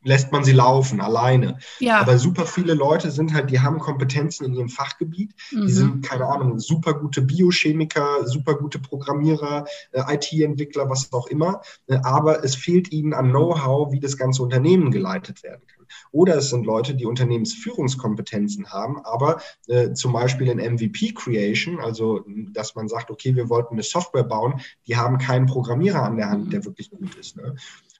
lässt 0.04 0.32
man 0.32 0.42
sie 0.44 0.52
laufen, 0.52 1.00
alleine. 1.00 1.58
Ja. 1.78 2.00
Aber 2.00 2.18
super 2.18 2.46
viele 2.46 2.74
Leute 2.74 3.10
sind 3.10 3.32
halt, 3.32 3.50
die 3.50 3.60
haben 3.60 3.78
Kompetenzen 3.78 4.44
in 4.44 4.54
ihrem 4.54 4.68
Fachgebiet. 4.68 5.34
Mhm. 5.52 5.66
Die 5.66 5.72
sind, 5.72 6.02
keine 6.02 6.26
Ahnung, 6.26 6.58
super 6.58 6.94
gute 6.94 7.22
Biochemiker, 7.22 8.26
super 8.26 8.56
gute 8.56 8.78
Programmierer, 8.80 9.66
äh, 9.92 10.14
IT-Entwickler, 10.14 10.90
was 10.90 11.12
auch 11.12 11.28
immer. 11.28 11.60
Äh, 11.86 11.98
aber 12.02 12.44
es 12.44 12.56
fehlt 12.56 12.92
ihnen 12.92 13.14
an 13.14 13.30
Know-how, 13.30 13.92
wie 13.92 14.00
das 14.00 14.16
ganze 14.16 14.42
Unternehmen 14.42 14.90
geleitet 14.90 15.42
werden 15.42 15.62
kann. 15.66 15.86
Oder 16.10 16.36
es 16.36 16.50
sind 16.50 16.66
Leute, 16.66 16.94
die 16.94 17.06
Unternehmensführungskompetenzen 17.06 18.70
haben, 18.70 19.04
aber 19.04 19.40
äh, 19.68 19.92
zum 19.92 20.12
Beispiel 20.12 20.48
in 20.48 20.58
MVP 20.58 21.12
Creation, 21.12 21.80
also 21.80 22.24
dass 22.52 22.74
man 22.74 22.88
sagt, 22.88 23.10
okay, 23.10 23.36
wir 23.36 23.48
wollten 23.50 23.74
eine 23.74 23.82
Software 23.82 24.24
bauen, 24.24 24.60
die 24.86 24.96
haben 24.96 25.18
keinen 25.18 25.46
Programmierer 25.46 26.02
an 26.02 26.16
der 26.16 26.30
Hand, 26.30 26.52
der 26.52 26.64
wirklich 26.64 26.90
gut 26.90 27.14
ist. 27.16 27.36
Ne? 27.36 27.54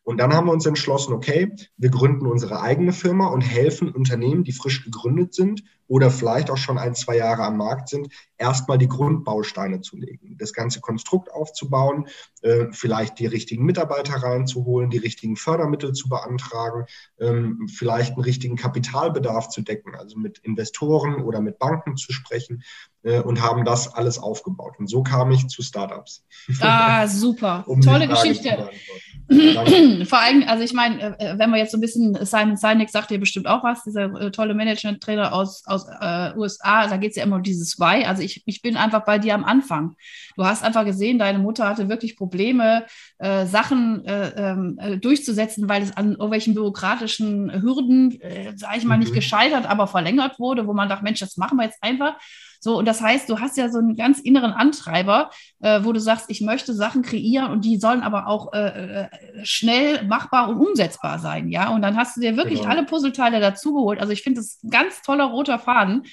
Und 0.05 0.19
dann 0.19 0.33
haben 0.35 0.47
wir 0.47 0.53
uns 0.53 0.67
entschlossen, 0.67 1.13
okay, 1.13 1.55
wir 1.77 1.91
gründen 1.91 2.27
unsere 2.27 2.61
eigene 2.61 2.93
Firma 2.93 3.29
und 3.29 3.43
helfen 3.43 3.93
Unternehmen, 3.93 4.43
die 4.45 4.53
frisch 4.53 4.85
gegründet 4.85 5.35
sind 5.35 5.63
oder 5.93 6.11
vielleicht 6.11 6.51
auch 6.51 6.57
schon 6.57 6.79
ein, 6.79 6.95
zwei 6.95 7.19
Jahre 7.19 7.43
am 7.43 7.59
Markt 7.59 7.91
sind, 7.91 8.09
erstmal 8.39 8.79
die 8.79 8.89
Grundbausteine 8.89 9.83
zu 9.83 9.99
legen, 9.99 10.39
das 10.39 10.55
ganze 10.55 10.81
Konstrukt 10.81 11.31
aufzubauen, 11.31 12.09
äh, 12.41 12.69
vielleicht 12.73 13.19
die 13.19 13.27
richtigen 13.27 13.67
Mitarbeiter 13.67 14.15
reinzuholen, 14.15 14.89
die 14.89 14.97
richtigen 14.97 15.37
Fördermittel 15.37 15.93
zu 15.93 16.09
beantragen, 16.09 16.87
ähm, 17.21 17.69
vielleicht 17.69 18.15
einen 18.15 18.25
richtigen 18.25 18.57
Kapitalbedarf 18.57 19.51
zu 19.51 19.61
decken, 19.61 19.95
also 19.95 20.19
mit 20.19 20.39
Investoren 20.39 21.23
oder 21.23 21.43
mit 21.43 21.59
Banken 21.59 21.99
zu 21.99 22.11
sprechen 22.11 22.63
äh, 23.03 23.21
und 23.21 23.43
haben 23.43 23.67
das 23.67 23.93
alles 23.93 24.19
aufgebaut. 24.19 24.75
Und 24.79 24.89
so 24.89 25.03
kam 25.03 25.31
ich 25.31 25.47
zu 25.49 25.63
Startups. 25.63 26.25
Ah, 26.61 27.07
super. 27.07 27.65
um 27.67 27.83
Tolle 27.83 28.09
Geschichte. 28.09 28.71
Vor 30.07 30.19
allem, 30.19 30.45
also 30.47 30.65
ich 30.65 30.73
meine, 30.73 31.19
äh, 31.19 31.39
wenn 31.39 31.51
wir 31.51 31.59
jetzt 31.59 31.73
so 31.73 31.79
ein 31.79 31.81
bisschen, 31.81 32.19
Simon 32.25 32.57
Sinek 32.57 32.91
sagt 32.91 33.11
ja 33.11 33.19
bestimmt 33.19 33.47
auch 33.47 33.63
was, 33.63 33.85
dieser 33.85 34.13
äh, 34.21 34.31
tolle 34.31 34.55
Management-Trainer 34.55 35.33
aus, 35.33 35.63
aus 35.67 35.82
äh, 35.87 36.33
USA, 36.37 36.87
da 36.87 36.97
geht 36.97 37.11
es 37.11 37.17
ja 37.17 37.25
immer 37.25 37.37
um 37.37 37.43
dieses 37.43 37.79
Why. 37.79 38.05
Also 38.05 38.23
ich, 38.23 38.43
ich 38.47 38.63
bin 38.63 38.77
einfach 38.77 39.05
bei 39.05 39.19
dir 39.19 39.35
am 39.35 39.45
Anfang. 39.45 39.97
Du 40.37 40.45
hast 40.45 40.63
einfach 40.63 40.85
gesehen, 40.85 41.19
deine 41.19 41.39
Mutter 41.39 41.69
hatte 41.69 41.89
wirklich 41.89 42.17
Probleme, 42.17 42.87
äh, 43.19 43.47
Sachen 43.47 44.05
äh, 44.05 44.29
ähm, 44.37 44.79
äh, 44.81 44.97
durchzusetzen, 44.99 45.69
weil 45.69 45.83
es 45.83 45.97
an 45.97 46.13
irgendwelchen 46.13 46.55
bürokratischen 46.55 47.63
Hürden, 47.63 48.21
äh, 48.21 48.53
sage 48.57 48.79
ich 48.79 48.85
mal, 48.85 48.99
nicht 48.99 49.13
mhm. 49.13 49.17
gescheitert, 49.17 49.67
aber 49.67 49.87
verlängert 49.87 50.39
wurde, 50.39 50.67
wo 50.67 50.73
man 50.73 50.89
dachte, 50.89 51.05
Mensch, 51.05 51.21
das 51.21 51.37
machen 51.37 51.59
wir 51.59 51.65
jetzt 51.65 51.83
einfach. 51.83 52.17
So, 52.63 52.79
und 52.79 52.87
das 52.87 53.01
heißt, 53.01 53.29
du 53.29 53.41
hast 53.41 53.57
ja 53.57 53.69
so 53.69 53.79
einen 53.79 53.97
ganz 53.97 54.21
inneren 54.21 54.53
Antreiber, 54.53 55.31
äh, 55.59 55.81
wo 55.83 55.93
du 55.93 55.99
sagst, 55.99 56.27
ich 56.29 56.41
möchte 56.41 56.73
Sachen 56.75 57.03
kreieren 57.03 57.51
und 57.51 57.65
die 57.65 57.77
sollen 57.77 58.03
aber 58.03 58.29
auch 58.29 58.53
äh, 58.53 59.03
äh, 59.03 59.09
schnell 59.43 60.05
machbar 60.05 60.49
und 60.49 60.59
umsetzbar 60.59 61.19
sein, 61.19 61.49
ja. 61.49 61.71
Und 61.71 61.83
dann 61.83 61.97
hast 61.97 62.17
du 62.17 62.21
dir 62.21 62.37
wirklich 62.37 62.61
genau. 62.61 62.71
alle 62.71 62.85
Puzzleteile 62.85 63.41
dazugeholt. 63.41 64.01
Also 64.01 64.13
ich 64.13 64.23
finde 64.23 64.41
das 64.41 64.63
ein 64.63 64.71
ganz 64.71 65.03
toller 65.03 65.25
roter 65.25 65.59
Faden. 65.59 66.05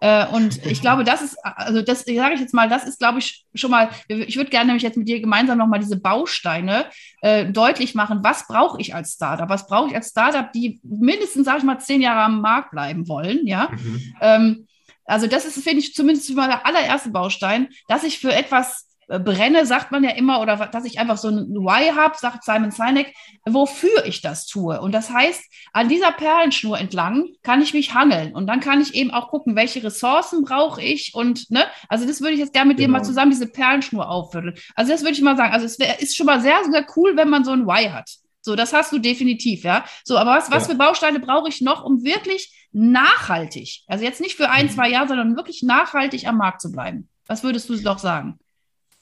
Äh, 0.00 0.26
und 0.28 0.64
ich 0.64 0.80
glaube, 0.80 1.04
das 1.04 1.20
ist, 1.20 1.36
also 1.42 1.82
das 1.82 2.04
sage 2.04 2.34
ich 2.34 2.40
jetzt 2.40 2.54
mal, 2.54 2.70
das 2.70 2.84
ist, 2.84 3.00
glaube 3.00 3.18
ich, 3.18 3.44
schon 3.54 3.70
mal, 3.70 3.90
ich 4.08 4.38
würde 4.38 4.48
gerne 4.48 4.68
nämlich 4.68 4.84
jetzt 4.84 4.96
mit 4.96 5.08
dir 5.08 5.20
gemeinsam 5.20 5.58
nochmal 5.58 5.80
diese 5.80 6.00
Bausteine 6.00 6.86
äh, 7.20 7.44
deutlich 7.44 7.94
machen, 7.94 8.20
was 8.22 8.46
brauche 8.46 8.80
ich 8.80 8.94
als 8.94 9.12
Startup? 9.12 9.50
Was 9.50 9.66
brauche 9.66 9.88
ich 9.88 9.94
als 9.94 10.08
Startup, 10.08 10.50
die 10.52 10.80
mindestens, 10.82 11.44
sage 11.44 11.58
ich 11.58 11.64
mal, 11.64 11.80
zehn 11.80 12.00
Jahre 12.00 12.20
am 12.20 12.40
Markt 12.40 12.70
bleiben 12.70 13.08
wollen, 13.08 13.46
ja? 13.46 13.68
Mhm. 13.72 14.02
Ähm, 14.22 14.66
also 15.08 15.26
das 15.26 15.44
ist, 15.44 15.62
finde 15.62 15.78
ich, 15.78 15.94
zumindest 15.94 16.30
mal 16.34 16.48
der 16.48 16.66
allererste 16.66 17.10
Baustein, 17.10 17.68
dass 17.88 18.04
ich 18.04 18.18
für 18.18 18.32
etwas 18.32 18.88
äh, 19.08 19.18
brenne, 19.18 19.64
sagt 19.64 19.90
man 19.90 20.04
ja 20.04 20.10
immer, 20.10 20.40
oder 20.40 20.56
dass 20.56 20.84
ich 20.84 21.00
einfach 21.00 21.16
so 21.16 21.28
ein 21.28 21.48
Why 21.48 21.94
habe, 21.94 22.14
sagt 22.18 22.44
Simon 22.44 22.70
Sinek, 22.70 23.14
wofür 23.46 24.04
ich 24.04 24.20
das 24.20 24.46
tue. 24.46 24.78
Und 24.80 24.92
das 24.92 25.10
heißt, 25.10 25.42
an 25.72 25.88
dieser 25.88 26.12
Perlenschnur 26.12 26.78
entlang 26.78 27.28
kann 27.42 27.62
ich 27.62 27.72
mich 27.72 27.94
hangeln 27.94 28.34
und 28.34 28.46
dann 28.46 28.60
kann 28.60 28.82
ich 28.82 28.94
eben 28.94 29.10
auch 29.10 29.28
gucken, 29.28 29.56
welche 29.56 29.82
Ressourcen 29.82 30.44
brauche 30.44 30.82
ich 30.82 31.14
und, 31.14 31.50
ne, 31.50 31.64
also 31.88 32.06
das 32.06 32.20
würde 32.20 32.34
ich 32.34 32.40
jetzt 32.40 32.52
gerne 32.52 32.68
mit 32.68 32.76
genau. 32.76 32.88
dir 32.88 32.92
mal 32.92 32.98
genau. 32.98 33.08
zusammen 33.08 33.30
diese 33.30 33.46
Perlenschnur 33.46 34.10
aufwürdeln. 34.10 34.56
Also 34.74 34.92
das 34.92 35.00
würde 35.00 35.14
ich 35.14 35.22
mal 35.22 35.38
sagen, 35.38 35.54
also 35.54 35.64
es 35.64 35.78
wär, 35.78 36.00
ist 36.00 36.14
schon 36.14 36.26
mal 36.26 36.42
sehr, 36.42 36.58
sehr 36.70 36.86
cool, 36.96 37.16
wenn 37.16 37.30
man 37.30 37.44
so 37.44 37.52
ein 37.52 37.66
Why 37.66 37.88
hat. 37.88 38.10
So, 38.42 38.56
das 38.56 38.72
hast 38.72 38.92
du 38.92 38.98
definitiv, 38.98 39.64
ja. 39.64 39.84
So, 40.04 40.16
aber 40.16 40.32
was, 40.32 40.50
was 40.50 40.64
ja. 40.64 40.72
für 40.72 40.78
Bausteine 40.78 41.20
brauche 41.20 41.48
ich 41.48 41.60
noch, 41.60 41.82
um 41.84 42.04
wirklich 42.04 42.57
nachhaltig, 42.72 43.82
also 43.86 44.04
jetzt 44.04 44.20
nicht 44.20 44.36
für 44.36 44.50
ein, 44.50 44.66
mhm. 44.66 44.70
zwei 44.70 44.90
Jahre, 44.90 45.08
sondern 45.08 45.36
wirklich 45.36 45.62
nachhaltig 45.62 46.26
am 46.26 46.36
Markt 46.36 46.60
zu 46.60 46.70
bleiben? 46.70 47.08
Was 47.26 47.42
würdest 47.42 47.68
du 47.68 47.76
doch 47.76 47.98
sagen? 47.98 48.38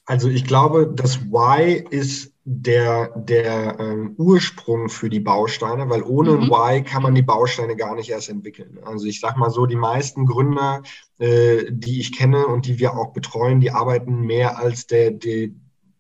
Also 0.07 0.29
ich 0.29 0.45
glaube, 0.45 0.93
das 0.95 1.21
Why 1.23 1.85
ist 1.91 2.33
der, 2.45 3.09
der 3.17 3.77
ähm, 3.81 4.15
Ursprung 4.19 4.89
für 4.89 5.11
die 5.11 5.19
Bausteine, 5.19 5.91
weil 5.91 6.05
ohne 6.05 6.31
mhm. 6.31 6.43
ein 6.45 6.51
Why 6.51 6.83
kann 6.85 7.03
man 7.03 7.15
die 7.17 7.23
Bausteine 7.23 7.75
gar 7.75 7.97
nicht 7.97 8.09
erst 8.09 8.29
entwickeln. 8.29 8.79
Also 8.85 9.07
ich 9.07 9.19
sage 9.19 9.41
mal 9.41 9.51
so, 9.51 9.67
die 9.67 9.75
meisten 9.75 10.27
Gründer, 10.27 10.85
äh, 11.19 11.65
die 11.71 11.99
ich 11.99 12.17
kenne 12.17 12.47
und 12.47 12.67
die 12.67 12.79
wir 12.79 12.97
auch 12.97 13.13
betreuen, 13.13 13.59
die 13.59 13.73
arbeiten 13.73 14.21
mehr 14.21 14.59
als 14.59 14.87
der, 14.87 15.11
der, 15.11 15.49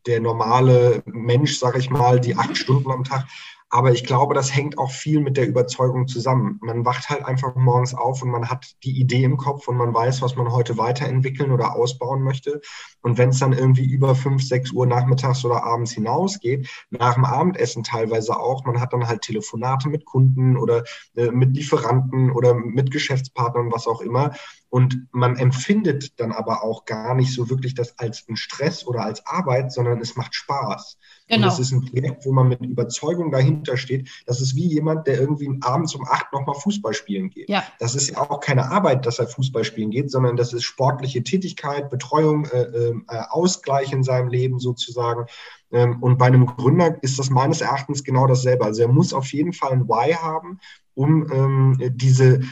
der 0.07 0.21
normale 0.21 1.03
Mensch, 1.07 1.59
sage 1.59 1.81
ich 1.81 1.91
mal, 1.91 2.21
die 2.21 2.37
acht 2.37 2.57
Stunden 2.57 2.93
am 2.93 3.03
Tag. 3.03 3.27
Aber 3.69 3.91
ich 3.91 4.05
glaube, 4.05 4.33
das 4.33 4.55
hängt 4.55 4.79
auch 4.79 4.93
viel 4.93 5.21
mit 5.21 5.37
der 5.37 5.49
Überzeugung 5.49 6.07
zusammen. 6.07 6.61
Man 6.63 6.85
wacht 6.85 7.11
halt 7.11 7.25
einfach 7.25 7.57
morgens 7.57 7.95
auf 7.95 8.23
und 8.23 8.31
man 8.31 8.49
hat 8.49 8.77
die 8.85 9.01
Idee 9.01 9.25
im 9.25 9.37
Kopf 9.37 9.67
und 9.67 9.77
man 9.77 9.93
weiß, 9.93 10.23
was 10.23 10.37
man 10.37 10.53
heute 10.53 10.79
weiterentwickeln 10.79 11.51
oder 11.51 11.75
ausbauen 11.75 12.23
möchte. 12.23 12.61
Und 13.03 13.19
wenn 13.19 13.31
es 13.31 13.41
dann 13.41 13.53
irgendwie 13.53 13.85
über 13.85 14.15
fünf, 14.15 14.45
sechs 14.45 14.71
Uhr 14.71 14.87
nachmittags 14.87 15.45
oder 15.45 15.65
abends 15.65 15.91
hinausgeht, 15.93 16.69
nach 16.91 17.15
dem 17.15 17.25
Abendessen 17.25 17.83
teilweise 17.83 18.39
auch, 18.39 18.65
man 18.65 18.81
hat 18.81 18.93
dann 18.93 19.09
halt 19.09 19.23
Telefonate 19.23 19.89
mit 19.89 20.05
Kunden 20.05 20.57
oder 20.57 20.85
äh, 21.17 21.33
mit 21.33 21.57
Lieferanten 21.57 22.31
oder 22.31 22.55
mit 22.55 22.93
Geschäftspartnern, 22.93 23.73
was 23.73 23.89
auch 23.89 24.01
immer. 24.01 24.33
Und 24.77 25.09
man 25.11 25.37
empfindet 25.39 26.21
dann 26.21 26.33
aber 26.33 26.63
auch 26.63 26.85
gar 26.85 27.15
nicht 27.15 27.33
so 27.33 27.49
wirklich 27.49 27.73
das 27.73 27.99
als 27.99 28.29
ein 28.29 28.37
Stress 28.37 28.87
oder 28.87 29.05
als 29.05 29.25
Arbeit, 29.25 29.73
sondern 29.73 30.03
es 30.03 30.17
macht 30.17 30.35
Spaß. 30.35 30.99
Genau. 31.29 31.37
Und 31.37 31.43
das 31.47 31.59
ist 31.59 31.73
ein 31.73 31.87
Projekt, 31.87 32.27
wo 32.27 32.33
man 32.33 32.49
mit 32.49 32.61
Überzeugung 32.61 33.31
dahinter 33.31 33.79
steht. 33.79 34.11
Das 34.27 34.43
ist 34.43 34.55
wie 34.55 34.67
jemand, 34.67 35.07
der 35.07 35.19
irgendwie 35.19 35.49
abends 35.63 35.95
um 35.95 36.07
acht 36.07 36.31
nochmal 36.31 36.57
Fußball 36.57 36.93
spielen 36.93 37.31
geht. 37.31 37.49
Ja. 37.49 37.65
Das 37.79 37.95
ist 37.95 38.11
ja 38.11 38.19
auch 38.19 38.41
keine 38.41 38.71
Arbeit, 38.71 39.07
dass 39.07 39.19
er 39.19 39.29
Fußball 39.29 39.65
spielen 39.65 39.89
geht, 39.89 40.11
sondern 40.11 40.37
das 40.37 40.53
ist 40.53 40.65
sportliche 40.65 41.23
Tätigkeit, 41.23 41.89
Betreuung, 41.89 42.45
äh, 42.45 42.65
äh, 42.65 42.95
Ausgleich 43.31 43.95
in 43.95 44.03
seinem 44.03 44.29
Leben 44.29 44.59
sozusagen. 44.59 45.25
Ähm, 45.73 46.03
und 46.03 46.19
bei 46.19 46.27
einem 46.27 46.45
Gründer 46.45 47.03
ist 47.03 47.19
das 47.19 47.31
meines 47.31 47.63
Erachtens 47.63 48.05
genau 48.05 48.27
dasselbe. 48.27 48.67
Also 48.67 48.83
er 48.83 48.89
muss 48.89 49.15
auf 49.15 49.33
jeden 49.33 49.55
Fall 49.55 49.73
ein 49.73 49.89
Why 49.89 50.13
haben, 50.13 50.61
um 50.93 51.33
ähm, 51.33 51.93
diese 51.97 52.43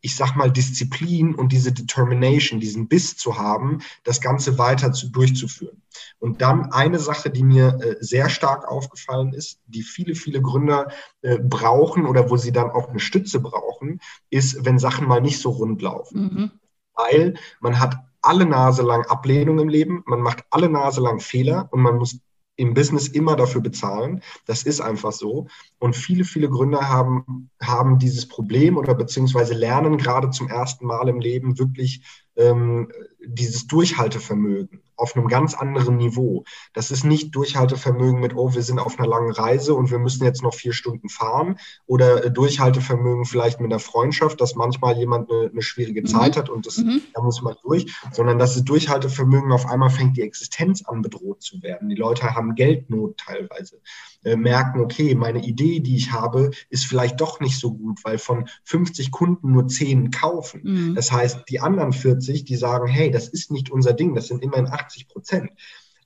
ich 0.00 0.16
sag 0.16 0.36
mal, 0.36 0.50
Disziplin 0.50 1.34
und 1.34 1.52
diese 1.52 1.72
Determination, 1.72 2.60
diesen 2.60 2.88
Biss 2.88 3.16
zu 3.16 3.38
haben, 3.38 3.80
das 4.04 4.20
Ganze 4.20 4.58
weiter 4.58 4.92
zu, 4.92 5.08
durchzuführen. 5.08 5.82
Und 6.18 6.42
dann 6.42 6.72
eine 6.72 6.98
Sache, 6.98 7.30
die 7.30 7.42
mir 7.42 7.78
äh, 7.80 7.96
sehr 8.00 8.28
stark 8.28 8.68
aufgefallen 8.68 9.32
ist, 9.32 9.60
die 9.66 9.82
viele, 9.82 10.14
viele 10.14 10.42
Gründer 10.42 10.88
äh, 11.22 11.38
brauchen 11.38 12.06
oder 12.06 12.30
wo 12.30 12.36
sie 12.36 12.52
dann 12.52 12.70
auch 12.70 12.88
eine 12.88 13.00
Stütze 13.00 13.40
brauchen, 13.40 14.00
ist, 14.30 14.64
wenn 14.64 14.78
Sachen 14.78 15.06
mal 15.06 15.20
nicht 15.20 15.40
so 15.40 15.50
rund 15.50 15.80
laufen. 15.80 16.22
Mhm. 16.22 16.50
Weil 16.94 17.34
man 17.60 17.80
hat 17.80 17.96
alle 18.20 18.46
Nase 18.46 18.82
lang 18.82 19.04
Ablehnung 19.06 19.58
im 19.58 19.68
Leben, 19.68 20.02
man 20.06 20.20
macht 20.20 20.44
alle 20.50 20.68
Nase 20.68 21.00
lang 21.00 21.20
Fehler 21.20 21.68
und 21.70 21.80
man 21.80 21.96
muss 21.96 22.18
im 22.62 22.74
Business 22.74 23.08
immer 23.08 23.34
dafür 23.34 23.60
bezahlen. 23.60 24.22
Das 24.46 24.62
ist 24.62 24.80
einfach 24.80 25.10
so. 25.10 25.48
Und 25.80 25.96
viele, 25.96 26.24
viele 26.24 26.48
Gründer 26.48 26.88
haben, 26.88 27.50
haben 27.60 27.98
dieses 27.98 28.26
Problem 28.28 28.76
oder 28.76 28.94
beziehungsweise 28.94 29.52
lernen 29.52 29.98
gerade 29.98 30.30
zum 30.30 30.48
ersten 30.48 30.86
Mal 30.86 31.08
im 31.08 31.18
Leben 31.18 31.58
wirklich 31.58 32.02
ähm, 32.36 32.90
dieses 33.26 33.66
Durchhaltevermögen 33.66 34.82
auf 34.96 35.16
einem 35.16 35.26
ganz 35.26 35.54
anderen 35.54 35.96
Niveau. 35.96 36.44
Das 36.74 36.90
ist 36.90 37.04
nicht 37.04 37.34
Durchhaltevermögen 37.34 38.20
mit, 38.20 38.36
oh, 38.36 38.54
wir 38.54 38.62
sind 38.62 38.78
auf 38.78 38.98
einer 38.98 39.08
langen 39.08 39.32
Reise 39.32 39.74
und 39.74 39.90
wir 39.90 39.98
müssen 39.98 40.24
jetzt 40.24 40.42
noch 40.42 40.54
vier 40.54 40.72
Stunden 40.72 41.08
fahren 41.08 41.58
oder 41.86 42.24
äh, 42.24 42.30
Durchhaltevermögen 42.30 43.24
vielleicht 43.24 43.60
mit 43.60 43.72
einer 43.72 43.80
Freundschaft, 43.80 44.40
dass 44.40 44.54
manchmal 44.54 44.96
jemand 44.96 45.30
eine, 45.30 45.50
eine 45.50 45.62
schwierige 45.62 46.02
mhm. 46.02 46.06
Zeit 46.06 46.36
hat 46.36 46.48
und 46.48 46.66
das, 46.66 46.78
mhm. 46.78 47.02
da 47.14 47.22
muss 47.22 47.42
man 47.42 47.56
durch, 47.62 47.92
sondern 48.12 48.38
das 48.38 48.56
ist 48.56 48.64
Durchhaltevermögen, 48.64 49.50
auf 49.50 49.66
einmal 49.66 49.90
fängt 49.90 50.16
die 50.16 50.22
Existenz 50.22 50.84
an 50.84 51.02
bedroht 51.02 51.42
zu 51.42 51.62
werden. 51.62 51.88
Die 51.88 51.96
Leute 51.96 52.34
haben 52.34 52.54
Geldnot 52.54 53.16
teilweise. 53.18 53.80
Äh, 54.24 54.36
merken, 54.36 54.80
okay, 54.80 55.16
meine 55.16 55.44
Idee, 55.44 55.80
die 55.80 55.96
ich 55.96 56.12
habe, 56.12 56.52
ist 56.70 56.86
vielleicht 56.86 57.20
doch 57.20 57.40
nicht 57.40 57.58
so 57.58 57.74
gut, 57.74 58.04
weil 58.04 58.18
von 58.18 58.48
50 58.64 59.10
Kunden 59.10 59.50
nur 59.50 59.66
10 59.66 60.12
kaufen. 60.12 60.60
Mhm. 60.62 60.94
Das 60.94 61.10
heißt, 61.10 61.48
die 61.48 61.58
anderen 61.58 61.92
40, 61.92 62.44
die 62.44 62.56
sagen, 62.56 62.86
hey, 62.86 63.10
das 63.10 63.28
ist 63.28 63.50
nicht 63.50 63.70
unser 63.70 63.94
Ding, 63.94 64.14
das 64.14 64.28
sind 64.28 64.42
immerhin 64.42 64.68
80 64.68 65.08
Prozent. 65.08 65.50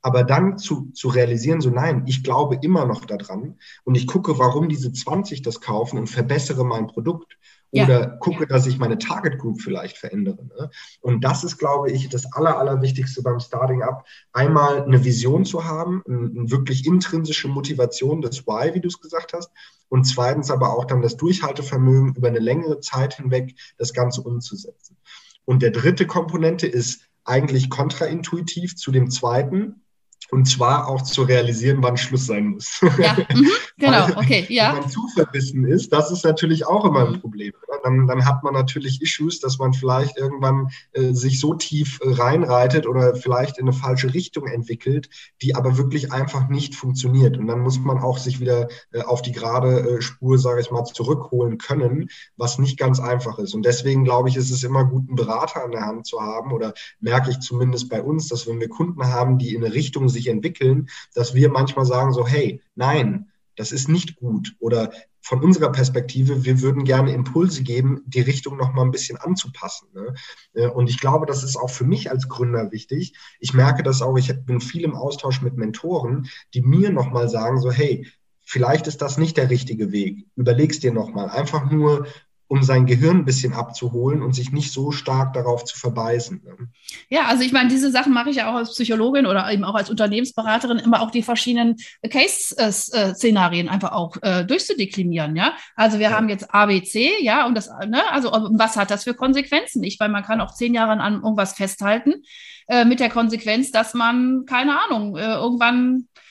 Aber 0.00 0.24
dann 0.24 0.56
zu, 0.56 0.92
zu 0.92 1.08
realisieren, 1.08 1.60
so 1.60 1.68
nein, 1.68 2.04
ich 2.06 2.22
glaube 2.22 2.58
immer 2.62 2.86
noch 2.86 3.04
daran 3.04 3.58
und 3.84 3.96
ich 3.96 4.06
gucke, 4.06 4.38
warum 4.38 4.68
diese 4.68 4.92
20 4.92 5.42
das 5.42 5.60
kaufen 5.60 5.98
und 5.98 6.06
verbessere 6.06 6.64
mein 6.64 6.86
Produkt. 6.86 7.36
Oder 7.84 8.00
ja. 8.00 8.06
gucke, 8.06 8.46
dass 8.46 8.66
ich 8.66 8.78
meine 8.78 8.98
Target 8.98 9.38
Group 9.38 9.60
vielleicht 9.60 9.98
verändere. 9.98 10.44
Ne? 10.44 10.70
Und 11.00 11.24
das 11.24 11.44
ist, 11.44 11.58
glaube 11.58 11.90
ich, 11.90 12.08
das 12.08 12.32
Aller, 12.32 12.58
Allerwichtigste 12.58 13.22
beim 13.22 13.40
Starting 13.40 13.82
Up. 13.82 14.04
Einmal 14.32 14.82
eine 14.82 15.04
Vision 15.04 15.44
zu 15.44 15.64
haben, 15.64 16.02
eine 16.06 16.50
wirklich 16.50 16.86
intrinsische 16.86 17.48
Motivation, 17.48 18.22
das 18.22 18.46
Why, 18.46 18.74
wie 18.74 18.80
du 18.80 18.88
es 18.88 19.00
gesagt 19.00 19.32
hast. 19.32 19.50
Und 19.88 20.04
zweitens 20.04 20.50
aber 20.50 20.76
auch 20.76 20.84
dann 20.84 21.02
das 21.02 21.16
Durchhaltevermögen, 21.16 22.14
über 22.14 22.28
eine 22.28 22.38
längere 22.38 22.80
Zeit 22.80 23.14
hinweg 23.14 23.54
das 23.78 23.92
Ganze 23.92 24.22
umzusetzen. 24.22 24.96
Und 25.44 25.62
der 25.62 25.70
dritte 25.70 26.06
Komponente 26.06 26.66
ist 26.66 27.02
eigentlich 27.24 27.70
kontraintuitiv 27.70 28.76
zu 28.76 28.90
dem 28.90 29.10
zweiten. 29.10 29.82
Und 30.30 30.46
zwar 30.46 30.88
auch 30.88 31.02
zu 31.02 31.22
realisieren, 31.22 31.82
wann 31.82 31.96
Schluss 31.96 32.26
sein 32.26 32.48
muss. 32.48 32.80
Ja, 32.98 33.16
mhm, 33.32 33.48
genau, 33.78 34.06
okay, 34.16 34.46
ja. 34.48 34.74
Wenn 34.74 34.82
man 34.82 34.90
zu 34.90 35.06
verbissen 35.14 35.64
ist, 35.64 35.92
das 35.92 36.10
ist 36.10 36.24
natürlich 36.24 36.66
auch 36.66 36.84
immer 36.84 37.06
ein 37.06 37.12
mhm. 37.12 37.20
Problem. 37.20 37.52
Dann, 37.82 38.06
dann 38.06 38.24
hat 38.24 38.42
man 38.42 38.54
natürlich 38.54 39.02
Issues, 39.02 39.40
dass 39.40 39.58
man 39.58 39.72
vielleicht 39.72 40.16
irgendwann 40.16 40.70
äh, 40.92 41.12
sich 41.12 41.38
so 41.40 41.54
tief 41.54 42.00
äh, 42.02 42.10
reinreitet 42.10 42.86
oder 42.86 43.14
vielleicht 43.14 43.58
in 43.58 43.68
eine 43.68 43.76
falsche 43.76 44.12
Richtung 44.14 44.46
entwickelt, 44.46 45.08
die 45.42 45.54
aber 45.54 45.76
wirklich 45.76 46.12
einfach 46.12 46.48
nicht 46.48 46.74
funktioniert. 46.74 47.36
Und 47.36 47.46
dann 47.46 47.60
muss 47.60 47.78
man 47.78 47.98
auch 47.98 48.18
sich 48.18 48.40
wieder 48.40 48.68
äh, 48.92 49.02
auf 49.02 49.22
die 49.22 49.32
gerade 49.32 49.80
äh, 49.80 50.02
Spur, 50.02 50.38
sage 50.38 50.60
ich 50.60 50.70
mal, 50.70 50.84
zurückholen 50.84 51.58
können, 51.58 52.08
was 52.36 52.58
nicht 52.58 52.78
ganz 52.78 53.00
einfach 53.00 53.38
ist. 53.38 53.54
Und 53.54 53.64
deswegen 53.64 54.04
glaube 54.04 54.28
ich, 54.28 54.36
ist 54.36 54.50
es 54.50 54.62
immer 54.62 54.84
gut, 54.84 55.08
einen 55.08 55.16
Berater 55.16 55.64
an 55.64 55.72
der 55.72 55.86
Hand 55.86 56.06
zu 56.06 56.20
haben 56.20 56.52
oder 56.52 56.74
merke 57.00 57.30
ich 57.30 57.40
zumindest 57.40 57.88
bei 57.88 58.02
uns, 58.02 58.28
dass 58.28 58.46
wenn 58.46 58.60
wir 58.60 58.68
Kunden 58.68 59.04
haben, 59.04 59.38
die 59.38 59.54
in 59.54 59.64
eine 59.64 59.74
Richtung 59.74 60.08
sich 60.08 60.28
entwickeln, 60.28 60.88
dass 61.14 61.34
wir 61.34 61.50
manchmal 61.50 61.86
sagen 61.86 62.12
so, 62.12 62.26
hey, 62.26 62.60
nein, 62.74 63.26
das 63.56 63.72
ist 63.72 63.88
nicht 63.88 64.16
gut. 64.16 64.54
Oder 64.60 64.92
von 65.20 65.42
unserer 65.42 65.72
Perspektive, 65.72 66.44
wir 66.44 66.60
würden 66.60 66.84
gerne 66.84 67.12
Impulse 67.12 67.62
geben, 67.62 68.02
die 68.06 68.20
Richtung 68.20 68.56
noch 68.56 68.72
mal 68.72 68.82
ein 68.82 68.92
bisschen 68.92 69.16
anzupassen. 69.18 69.88
Ne? 69.92 70.14
Äh, 70.54 70.68
und 70.68 70.88
ich 70.88 71.00
glaube, 71.00 71.26
das 71.26 71.42
ist 71.42 71.56
auch 71.56 71.70
für 71.70 71.84
mich 71.84 72.10
als 72.10 72.28
Gründer 72.28 72.70
wichtig. 72.70 73.14
Ich 73.40 73.52
merke 73.52 73.82
das 73.82 74.02
auch, 74.02 74.16
ich 74.16 74.32
bin 74.44 74.60
viel 74.60 74.84
im 74.84 74.94
Austausch 74.94 75.42
mit 75.42 75.56
Mentoren, 75.56 76.28
die 76.54 76.62
mir 76.62 76.90
noch 76.90 77.10
mal 77.10 77.28
sagen 77.28 77.60
so, 77.60 77.72
hey, 77.72 78.06
vielleicht 78.42 78.86
ist 78.86 79.02
das 79.02 79.18
nicht 79.18 79.36
der 79.36 79.50
richtige 79.50 79.90
Weg. 79.90 80.26
Überleg's 80.36 80.78
dir 80.78 80.92
noch 80.92 81.12
mal. 81.12 81.28
Einfach 81.28 81.70
nur 81.70 82.06
um 82.48 82.62
sein 82.62 82.86
Gehirn 82.86 83.18
ein 83.18 83.24
bisschen 83.24 83.52
abzuholen 83.52 84.22
und 84.22 84.34
sich 84.34 84.52
nicht 84.52 84.72
so 84.72 84.92
stark 84.92 85.32
darauf 85.32 85.64
zu 85.64 85.76
verbeißen. 85.78 86.42
Ne? 86.44 86.68
Ja, 87.08 87.26
also 87.26 87.42
ich 87.42 87.52
meine, 87.52 87.68
diese 87.68 87.90
Sachen 87.90 88.12
mache 88.12 88.30
ich 88.30 88.36
ja 88.36 88.50
auch 88.50 88.54
als 88.54 88.70
Psychologin 88.70 89.26
oder 89.26 89.50
eben 89.50 89.64
auch 89.64 89.74
als 89.74 89.90
Unternehmensberaterin, 89.90 90.78
immer 90.78 91.02
auch 91.02 91.10
die 91.10 91.22
verschiedenen 91.22 91.76
Case-Szenarien 92.08 93.68
einfach 93.68 93.92
auch 93.92 94.16
äh, 94.22 94.44
durchzudeklinieren, 94.44 95.34
ja. 95.34 95.54
Also 95.74 95.98
wir 95.98 96.10
ja. 96.10 96.16
haben 96.16 96.28
jetzt 96.28 96.54
ABC, 96.54 97.22
ja, 97.22 97.46
und 97.46 97.56
das, 97.56 97.68
ne, 97.86 98.02
also 98.10 98.30
was 98.52 98.76
hat 98.76 98.90
das 98.90 99.04
für 99.04 99.14
Konsequenzen? 99.14 99.82
Ich, 99.82 99.98
weil 99.98 100.08
man 100.08 100.22
kann 100.22 100.40
auch 100.40 100.54
zehn 100.54 100.74
Jahre 100.74 100.92
an 100.92 101.14
irgendwas 101.14 101.54
festhalten, 101.54 102.22
äh, 102.68 102.84
mit 102.84 103.00
der 103.00 103.10
Konsequenz, 103.10 103.70
dass 103.70 103.94
man, 103.94 104.44
keine 104.46 104.80
Ahnung, 104.82 105.16
äh, 105.16 105.34
irgendwann 105.34 106.08
äh, 106.14 106.25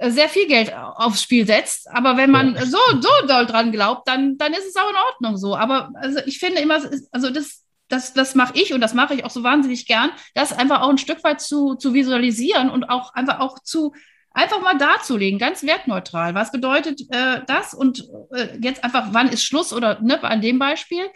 sehr 0.00 0.28
viel 0.28 0.46
Geld 0.46 0.72
aufs 0.74 1.22
Spiel 1.22 1.46
setzt. 1.46 1.88
Aber 1.90 2.16
wenn 2.16 2.30
man 2.30 2.56
so, 2.56 2.78
so 3.00 3.26
doll 3.26 3.46
dran 3.46 3.72
glaubt, 3.72 4.06
dann, 4.08 4.36
dann 4.36 4.52
ist 4.52 4.66
es 4.66 4.76
auch 4.76 4.90
in 4.90 4.96
Ordnung 5.12 5.36
so. 5.36 5.56
Aber 5.56 5.90
also 5.94 6.20
ich 6.26 6.38
finde 6.38 6.60
immer, 6.60 6.80
also 7.12 7.30
das, 7.30 7.64
das, 7.88 8.12
das 8.12 8.34
mache 8.34 8.58
ich 8.58 8.72
und 8.72 8.80
das 8.80 8.94
mache 8.94 9.14
ich 9.14 9.24
auch 9.24 9.30
so 9.30 9.42
wahnsinnig 9.42 9.86
gern, 9.86 10.10
das 10.34 10.52
einfach 10.52 10.82
auch 10.82 10.90
ein 10.90 10.98
Stück 10.98 11.24
weit 11.24 11.40
zu, 11.40 11.76
zu 11.76 11.94
visualisieren 11.94 12.70
und 12.70 12.84
auch 12.84 13.14
einfach 13.14 13.40
auch 13.40 13.58
zu 13.60 13.92
einfach 14.36 14.60
mal 14.60 14.76
darzulegen, 14.76 15.38
ganz 15.38 15.62
wertneutral. 15.62 16.34
Was 16.34 16.52
bedeutet 16.52 17.00
äh, 17.10 17.40
das? 17.46 17.72
Und 17.72 18.06
äh, 18.32 18.58
jetzt 18.60 18.84
einfach, 18.84 19.08
wann 19.12 19.30
ist 19.30 19.42
Schluss 19.42 19.72
oder 19.72 19.98
ne, 20.02 20.22
an 20.22 20.42
dem 20.42 20.58
Beispiel? 20.58 21.06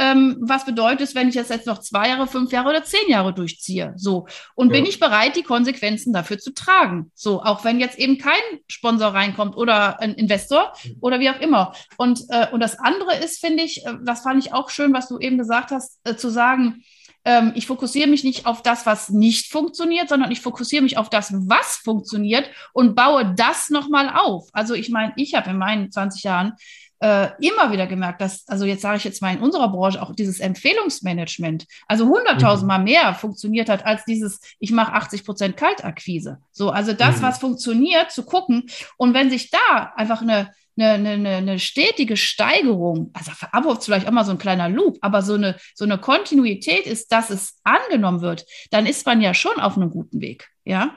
Ähm, 0.00 0.38
was 0.40 0.64
bedeutet 0.64 1.02
es, 1.02 1.14
wenn 1.14 1.28
ich 1.28 1.34
das 1.34 1.50
jetzt 1.50 1.66
noch 1.66 1.78
zwei 1.78 2.08
Jahre, 2.08 2.26
fünf 2.26 2.50
Jahre 2.52 2.70
oder 2.70 2.82
zehn 2.82 3.06
Jahre 3.08 3.34
durchziehe? 3.34 3.92
So. 3.96 4.26
Und 4.54 4.68
ja. 4.68 4.72
bin 4.72 4.86
ich 4.86 4.98
bereit, 4.98 5.36
die 5.36 5.42
Konsequenzen 5.42 6.14
dafür 6.14 6.38
zu 6.38 6.54
tragen? 6.54 7.12
So, 7.14 7.42
auch 7.42 7.64
wenn 7.64 7.78
jetzt 7.78 7.98
eben 7.98 8.16
kein 8.16 8.40
Sponsor 8.66 9.08
reinkommt 9.08 9.58
oder 9.58 10.00
ein 10.00 10.14
Investor 10.14 10.72
oder 11.02 11.20
wie 11.20 11.28
auch 11.28 11.38
immer. 11.40 11.74
Und, 11.98 12.22
äh, 12.30 12.46
und 12.50 12.60
das 12.60 12.78
andere 12.78 13.16
ist, 13.16 13.40
finde 13.40 13.62
ich, 13.62 13.84
äh, 13.84 13.92
das 14.02 14.22
fand 14.22 14.42
ich 14.42 14.54
auch 14.54 14.70
schön, 14.70 14.94
was 14.94 15.08
du 15.08 15.18
eben 15.18 15.36
gesagt 15.36 15.70
hast, 15.70 15.98
äh, 16.04 16.16
zu 16.16 16.30
sagen, 16.30 16.82
ähm, 17.26 17.52
ich 17.54 17.66
fokussiere 17.66 18.08
mich 18.08 18.24
nicht 18.24 18.46
auf 18.46 18.62
das, 18.62 18.86
was 18.86 19.10
nicht 19.10 19.52
funktioniert, 19.52 20.08
sondern 20.08 20.30
ich 20.30 20.40
fokussiere 20.40 20.82
mich 20.82 20.96
auf 20.96 21.10
das, 21.10 21.30
was 21.30 21.76
funktioniert 21.76 22.48
und 22.72 22.94
baue 22.94 23.34
das 23.36 23.68
nochmal 23.68 24.08
auf. 24.08 24.48
Also 24.54 24.72
ich 24.72 24.88
meine, 24.88 25.12
ich 25.16 25.34
habe 25.34 25.50
in 25.50 25.58
meinen 25.58 25.92
20 25.92 26.22
Jahren 26.22 26.54
äh, 27.00 27.28
immer 27.40 27.72
wieder 27.72 27.86
gemerkt, 27.86 28.20
dass, 28.20 28.46
also 28.46 28.66
jetzt 28.66 28.82
sage 28.82 28.98
ich 28.98 29.04
jetzt 29.04 29.22
mal 29.22 29.34
in 29.34 29.40
unserer 29.40 29.70
Branche 29.70 30.00
auch 30.02 30.14
dieses 30.14 30.38
Empfehlungsmanagement, 30.38 31.66
also 31.88 32.06
hunderttausendmal 32.06 32.78
mhm. 32.78 32.84
mehr 32.84 33.14
funktioniert 33.14 33.68
hat 33.68 33.86
als 33.86 34.04
dieses, 34.04 34.40
ich 34.58 34.70
mache 34.70 34.92
80 34.92 35.24
Prozent 35.24 35.56
Kaltakquise. 35.56 36.38
So, 36.52 36.70
also 36.70 36.92
das, 36.92 37.18
mhm. 37.18 37.22
was 37.22 37.38
funktioniert, 37.38 38.10
zu 38.10 38.24
gucken. 38.24 38.64
Und 38.98 39.14
wenn 39.14 39.30
sich 39.30 39.50
da 39.50 39.92
einfach 39.96 40.20
eine, 40.20 40.50
eine, 40.78 41.10
eine, 41.10 41.36
eine 41.36 41.58
stetige 41.58 42.16
Steigerung, 42.16 43.10
also 43.14 43.32
aber 43.52 43.80
vielleicht 43.80 44.06
auch 44.06 44.12
mal 44.12 44.24
so 44.24 44.32
ein 44.32 44.38
kleiner 44.38 44.68
Loop, 44.68 44.98
aber 45.00 45.22
so 45.22 45.34
eine, 45.34 45.56
so 45.74 45.84
eine 45.84 45.98
Kontinuität 45.98 46.86
ist, 46.86 47.12
dass 47.12 47.30
es 47.30 47.58
angenommen 47.64 48.20
wird, 48.20 48.44
dann 48.70 48.86
ist 48.86 49.06
man 49.06 49.20
ja 49.22 49.32
schon 49.32 49.58
auf 49.58 49.76
einem 49.76 49.90
guten 49.90 50.20
Weg. 50.20 50.50
Ja. 50.64 50.94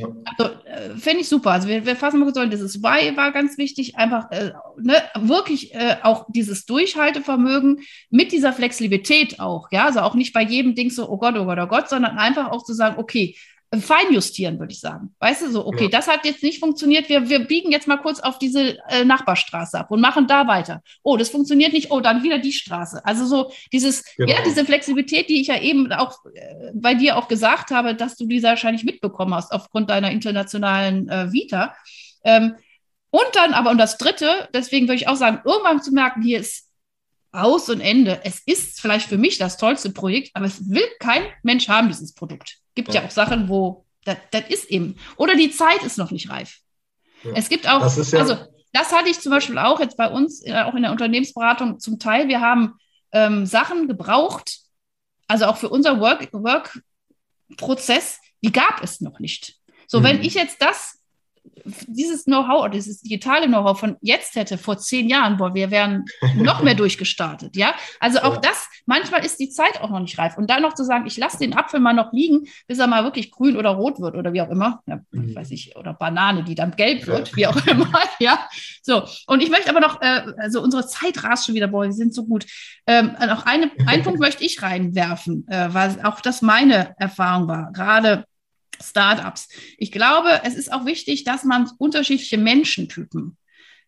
Ja. 0.00 0.08
Also, 0.24 0.52
äh, 0.64 0.96
Finde 0.96 1.20
ich 1.20 1.28
super. 1.28 1.50
Also 1.50 1.68
wir, 1.68 1.86
wir 1.86 1.96
fassen 1.96 2.20
mal 2.20 2.30
kurz, 2.30 2.50
dieses 2.50 2.82
Why 2.82 3.16
war 3.16 3.32
ganz 3.32 3.58
wichtig, 3.58 3.96
einfach 3.96 4.30
äh, 4.30 4.52
ne, 4.80 4.96
wirklich 5.14 5.74
äh, 5.74 5.96
auch 6.02 6.26
dieses 6.28 6.66
Durchhaltevermögen 6.66 7.80
mit 8.10 8.32
dieser 8.32 8.52
Flexibilität 8.52 9.40
auch, 9.40 9.68
ja, 9.70 9.86
also 9.86 10.00
auch 10.00 10.14
nicht 10.14 10.32
bei 10.32 10.42
jedem 10.42 10.74
Ding 10.74 10.90
so, 10.90 11.08
oh 11.08 11.18
Gott, 11.18 11.36
oh 11.36 11.44
Gott, 11.44 11.58
oh 11.60 11.66
Gott, 11.66 11.88
sondern 11.88 12.18
einfach 12.18 12.50
auch 12.50 12.64
zu 12.64 12.74
sagen, 12.74 12.96
okay, 12.98 13.36
feinjustieren, 13.80 14.58
würde 14.58 14.72
ich 14.72 14.80
sagen. 14.80 15.14
Weißt 15.18 15.42
du, 15.42 15.50
so, 15.50 15.66
okay, 15.66 15.84
ja. 15.84 15.90
das 15.90 16.08
hat 16.08 16.24
jetzt 16.24 16.42
nicht 16.42 16.60
funktioniert, 16.60 17.08
wir, 17.08 17.28
wir 17.28 17.40
biegen 17.40 17.70
jetzt 17.72 17.88
mal 17.88 17.96
kurz 17.96 18.20
auf 18.20 18.38
diese 18.38 18.78
äh, 18.88 19.04
Nachbarstraße 19.04 19.78
ab 19.78 19.90
und 19.90 20.00
machen 20.00 20.26
da 20.26 20.46
weiter. 20.46 20.82
Oh, 21.02 21.16
das 21.16 21.30
funktioniert 21.30 21.72
nicht, 21.72 21.90
oh, 21.90 22.00
dann 22.00 22.22
wieder 22.22 22.38
die 22.38 22.52
Straße. 22.52 23.04
Also 23.04 23.26
so 23.26 23.52
dieses, 23.72 24.04
genau. 24.16 24.32
ja, 24.32 24.38
diese 24.44 24.64
Flexibilität, 24.64 25.28
die 25.28 25.40
ich 25.40 25.48
ja 25.48 25.60
eben 25.60 25.92
auch 25.92 26.24
äh, 26.34 26.72
bei 26.74 26.94
dir 26.94 27.16
auch 27.16 27.28
gesagt 27.28 27.70
habe, 27.70 27.94
dass 27.94 28.16
du 28.16 28.26
diese 28.26 28.48
wahrscheinlich 28.48 28.84
mitbekommen 28.84 29.34
hast 29.34 29.52
aufgrund 29.52 29.90
deiner 29.90 30.10
internationalen 30.10 31.08
äh, 31.08 31.32
Vita. 31.32 31.74
Ähm, 32.24 32.56
und 33.10 33.26
dann 33.34 33.54
aber, 33.54 33.70
und 33.70 33.78
das 33.78 33.96
Dritte, 33.96 34.48
deswegen 34.52 34.88
würde 34.88 34.96
ich 34.96 35.08
auch 35.08 35.16
sagen, 35.16 35.40
irgendwann 35.44 35.82
zu 35.82 35.92
merken, 35.92 36.22
hier 36.22 36.40
ist 36.40 36.68
aus 37.34 37.68
und 37.68 37.80
Ende. 37.80 38.20
Es 38.24 38.40
ist 38.46 38.80
vielleicht 38.80 39.08
für 39.08 39.18
mich 39.18 39.38
das 39.38 39.56
tollste 39.56 39.90
Projekt, 39.90 40.30
aber 40.34 40.46
es 40.46 40.68
will 40.70 40.86
kein 41.00 41.24
Mensch 41.42 41.68
haben, 41.68 41.88
dieses 41.88 42.14
Produkt. 42.14 42.58
Gibt 42.74 42.92
ja, 42.92 43.00
ja 43.00 43.06
auch 43.06 43.10
Sachen, 43.10 43.48
wo 43.48 43.84
das, 44.04 44.16
das 44.30 44.44
ist 44.48 44.70
eben. 44.70 44.96
Oder 45.16 45.36
die 45.36 45.50
Zeit 45.50 45.82
ist 45.82 45.98
noch 45.98 46.10
nicht 46.10 46.30
reif. 46.30 46.58
Ja. 47.22 47.32
Es 47.34 47.48
gibt 47.48 47.68
auch, 47.68 47.80
das 47.80 48.10
ja 48.10 48.20
also 48.20 48.36
das 48.72 48.92
hatte 48.92 49.08
ich 49.08 49.20
zum 49.20 49.30
Beispiel 49.30 49.58
auch 49.58 49.80
jetzt 49.80 49.96
bei 49.96 50.10
uns, 50.10 50.44
äh, 50.44 50.62
auch 50.62 50.74
in 50.74 50.82
der 50.82 50.90
Unternehmensberatung 50.90 51.78
zum 51.78 51.98
Teil. 51.98 52.28
Wir 52.28 52.40
haben 52.40 52.74
ähm, 53.12 53.46
Sachen 53.46 53.86
gebraucht, 53.86 54.58
also 55.28 55.46
auch 55.46 55.56
für 55.56 55.68
unser 55.68 56.00
Work-Prozess, 56.00 58.18
Work 58.18 58.20
die 58.42 58.52
gab 58.52 58.82
es 58.82 59.00
noch 59.00 59.20
nicht. 59.20 59.56
So, 59.86 60.00
mhm. 60.00 60.04
wenn 60.04 60.22
ich 60.22 60.34
jetzt 60.34 60.60
das 60.60 61.00
dieses 61.64 62.24
Know-how, 62.24 62.70
dieses 62.70 63.00
digitale 63.00 63.46
Know-how 63.46 63.78
von 63.78 63.96
jetzt 64.00 64.36
hätte, 64.36 64.58
vor 64.58 64.78
zehn 64.78 65.08
Jahren, 65.08 65.36
boah, 65.36 65.54
wir 65.54 65.70
wären 65.70 66.04
noch 66.34 66.62
mehr 66.62 66.74
durchgestartet, 66.74 67.56
ja. 67.56 67.74
Also 68.00 68.20
auch 68.20 68.34
ja. 68.34 68.40
das, 68.40 68.68
manchmal 68.86 69.24
ist 69.24 69.38
die 69.40 69.48
Zeit 69.48 69.80
auch 69.80 69.90
noch 69.90 70.00
nicht 70.00 70.18
reif. 70.18 70.36
Und 70.36 70.50
dann 70.50 70.62
noch 70.62 70.74
zu 70.74 70.84
sagen, 70.84 71.06
ich 71.06 71.16
lasse 71.16 71.38
den 71.38 71.54
Apfel 71.54 71.80
mal 71.80 71.92
noch 71.92 72.12
liegen, 72.12 72.46
bis 72.66 72.78
er 72.78 72.86
mal 72.86 73.04
wirklich 73.04 73.30
grün 73.30 73.56
oder 73.56 73.70
rot 73.70 74.00
wird 74.00 74.14
oder 74.14 74.32
wie 74.32 74.42
auch 74.42 74.50
immer, 74.50 74.82
ja, 74.86 75.00
mhm. 75.10 75.34
weiß 75.34 75.50
ich, 75.52 75.76
oder 75.76 75.94
Banane, 75.94 76.44
die 76.44 76.54
dann 76.54 76.72
gelb 76.72 77.06
wird, 77.06 77.30
ja. 77.30 77.36
wie 77.36 77.46
auch 77.46 77.66
immer, 77.66 78.00
ja. 78.18 78.46
So, 78.82 79.04
und 79.26 79.42
ich 79.42 79.50
möchte 79.50 79.70
aber 79.70 79.80
noch, 79.80 80.00
äh, 80.02 80.22
also 80.38 80.62
unsere 80.62 80.86
Zeit 80.86 81.22
rast 81.24 81.46
schon 81.46 81.54
wieder, 81.54 81.68
boah, 81.68 81.84
wir 81.84 81.92
sind 81.92 82.14
so 82.14 82.24
gut. 82.24 82.46
Ähm, 82.86 83.16
noch 83.26 83.46
eine, 83.46 83.70
einen 83.86 84.02
Punkt 84.04 84.20
möchte 84.20 84.44
ich 84.44 84.62
reinwerfen, 84.62 85.46
äh, 85.48 85.68
weil 85.72 85.98
auch 86.04 86.20
das 86.20 86.42
meine 86.42 86.94
Erfahrung 86.98 87.48
war, 87.48 87.72
gerade 87.72 88.24
Startups. 88.82 89.48
Ich 89.78 89.92
glaube, 89.92 90.40
es 90.44 90.54
ist 90.54 90.72
auch 90.72 90.86
wichtig, 90.86 91.24
dass 91.24 91.44
man 91.44 91.70
unterschiedliche 91.78 92.38
Menschentypen 92.38 93.36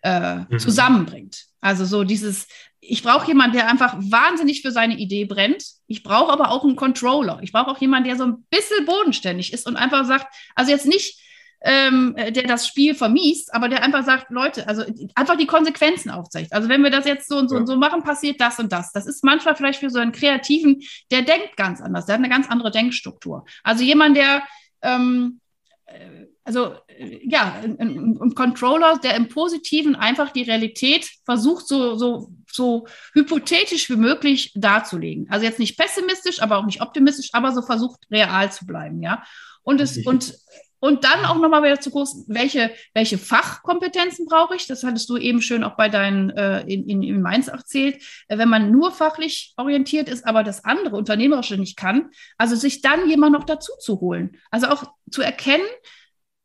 äh, 0.03 0.37
mhm. 0.37 0.59
zusammenbringt. 0.59 1.47
Also 1.61 1.85
so 1.85 2.05
dieses, 2.05 2.47
ich 2.81 3.03
brauche 3.03 3.27
jemanden, 3.27 3.57
der 3.57 3.69
einfach 3.69 3.97
wahnsinnig 3.99 4.63
für 4.63 4.71
seine 4.71 4.97
Idee 4.97 5.25
brennt. 5.25 5.65
Ich 5.87 6.03
brauche 6.03 6.33
aber 6.33 6.51
auch 6.51 6.65
einen 6.65 6.77
Controller. 6.77 7.41
Ich 7.43 7.53
brauche 7.53 7.71
auch 7.71 7.81
jemanden, 7.81 8.09
der 8.09 8.17
so 8.17 8.25
ein 8.25 8.47
bisschen 8.51 8.87
bodenständig 8.87 9.53
ist 9.53 9.67
und 9.67 9.77
einfach 9.77 10.05
sagt, 10.05 10.33
also 10.55 10.71
jetzt 10.71 10.87
nicht, 10.87 11.21
ähm, 11.63 12.15
der 12.17 12.45
das 12.45 12.69
Spiel 12.69 12.95
vermiest, 12.95 13.53
aber 13.53 13.69
der 13.69 13.83
einfach 13.83 14.05
sagt, 14.05 14.31
Leute, 14.31 14.69
also 14.69 14.85
einfach 15.15 15.37
die 15.37 15.47
Konsequenzen 15.47 16.11
aufzeigt. 16.11 16.53
Also 16.53 16.69
wenn 16.69 16.83
wir 16.83 16.91
das 16.91 17.07
jetzt 17.07 17.29
so 17.29 17.39
und 17.39 17.49
so 17.49 17.57
ja. 17.57 17.61
und 17.61 17.67
so 17.67 17.77
machen, 17.77 18.03
passiert 18.03 18.41
das 18.41 18.59
und 18.59 18.73
das. 18.73 18.93
Das 18.93 19.07
ist 19.07 19.25
manchmal 19.25 19.57
vielleicht 19.57 19.81
für 19.81 19.91
so 19.91 19.99
einen 19.99 20.13
Kreativen, 20.13 20.83
der 21.11 21.23
denkt 21.23 21.57
ganz 21.57 21.81
anders, 21.81 22.07
der 22.07 22.15
hat 22.15 22.21
eine 22.21 22.29
ganz 22.29 22.49
andere 22.49 22.71
Denkstruktur. 22.71 23.45
Also 23.65 23.83
jemand, 23.83 24.17
der 24.17 24.43
ähm, 24.83 25.41
äh, 25.87 26.27
also 26.45 26.75
äh, 26.89 27.21
ja, 27.29 27.61
ein, 27.63 28.19
ein, 28.21 28.35
Controller, 28.35 28.99
der 28.99 29.17
im 29.17 29.29
Positiven 29.29 29.97
einfach 29.97 30.31
die 30.31 30.43
Realität 30.43 31.11
versucht, 31.25 31.67
so, 31.67 31.97
so, 31.97 32.33
so 32.51 32.87
hypothetisch 33.15 33.91
wie 33.91 33.97
möglich 33.97 34.53
darzulegen. 34.55 35.29
Also 35.31 35.45
jetzt 35.45 35.59
nicht 35.59 35.77
pessimistisch, 35.77 36.41
aber 36.41 36.59
auch 36.59 36.67
nicht 36.67 36.83
optimistisch, 36.83 37.31
aber 37.33 37.53
so 37.53 37.63
versucht, 37.63 38.01
real 38.11 38.51
zu 38.53 38.67
bleiben, 38.67 39.03
ja. 39.03 39.23
Und 39.63 39.81
es, 39.81 39.99
und 40.07 40.33
und 40.81 41.05
dann 41.05 41.25
auch 41.25 41.37
nochmal 41.39 41.63
wieder 41.63 41.81
zu 41.81 41.91
gucken, 41.91 42.25
welche, 42.29 42.71
welche 42.95 43.19
Fachkompetenzen 43.19 44.27
brauche 44.27 44.57
ich? 44.57 44.67
Das 44.67 44.85
hattest 44.85 45.09
du 45.09 45.17
eben 45.17 45.41
schön 45.41 45.65
auch 45.65 45.77
bei 45.77 45.89
deinen 45.89 46.31
äh, 46.31 46.61
in, 46.63 46.89
in, 46.89 47.03
in 47.03 47.23
Mainz 47.23 47.49
erzählt. 47.49 48.03
Äh, 48.29 48.39
wenn 48.39 48.49
man 48.49 48.71
nur 48.71 48.93
fachlich 48.93 49.55
orientiert 49.57 50.09
ist, 50.09 50.27
aber 50.27 50.45
das 50.45 50.65
andere 50.65 50.97
Unternehmerische 50.97 51.57
nicht 51.57 51.77
kann, 51.77 52.11
also 52.39 52.57
sich 52.57 52.83
dann 52.83 53.09
jemand 53.09 53.33
noch 53.33 53.45
dazu 53.45 53.73
zu 53.81 54.01
holen. 54.01 54.37
Also 54.51 54.69
auch 54.69 54.85
zu 55.11 55.23
erkennen, 55.23 55.67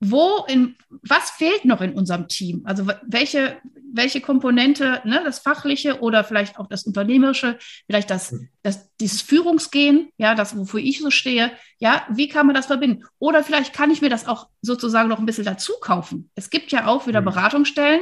wo 0.03 0.45
in, 0.47 0.75
was 1.03 1.29
fehlt 1.29 1.63
noch 1.63 1.79
in 1.79 1.93
unserem 1.93 2.27
Team? 2.27 2.63
Also 2.65 2.87
welche, 3.03 3.57
welche 3.93 4.19
Komponente, 4.19 4.99
ne, 5.05 5.21
das 5.23 5.39
Fachliche 5.39 6.01
oder 6.01 6.23
vielleicht 6.23 6.57
auch 6.57 6.67
das 6.67 6.83
Unternehmerische, 6.83 7.59
vielleicht 7.85 8.09
das, 8.09 8.31
hm. 8.31 8.49
das, 8.63 8.89
dieses 8.97 9.21
Führungsgehen, 9.21 10.09
ja, 10.17 10.33
das, 10.33 10.57
wofür 10.57 10.79
ich 10.79 10.99
so 10.99 11.11
stehe, 11.11 11.51
ja, 11.77 12.03
wie 12.09 12.27
kann 12.27 12.47
man 12.47 12.55
das 12.55 12.65
verbinden? 12.65 13.05
Oder 13.19 13.43
vielleicht 13.43 13.73
kann 13.73 13.91
ich 13.91 14.01
mir 14.01 14.09
das 14.09 14.27
auch 14.27 14.47
sozusagen 14.63 15.07
noch 15.07 15.19
ein 15.19 15.27
bisschen 15.27 15.45
dazu 15.45 15.73
kaufen. 15.79 16.31
Es 16.33 16.49
gibt 16.49 16.71
ja 16.71 16.87
auch 16.87 17.05
wieder 17.05 17.21
mhm. 17.21 17.25
Beratungsstellen. 17.25 18.01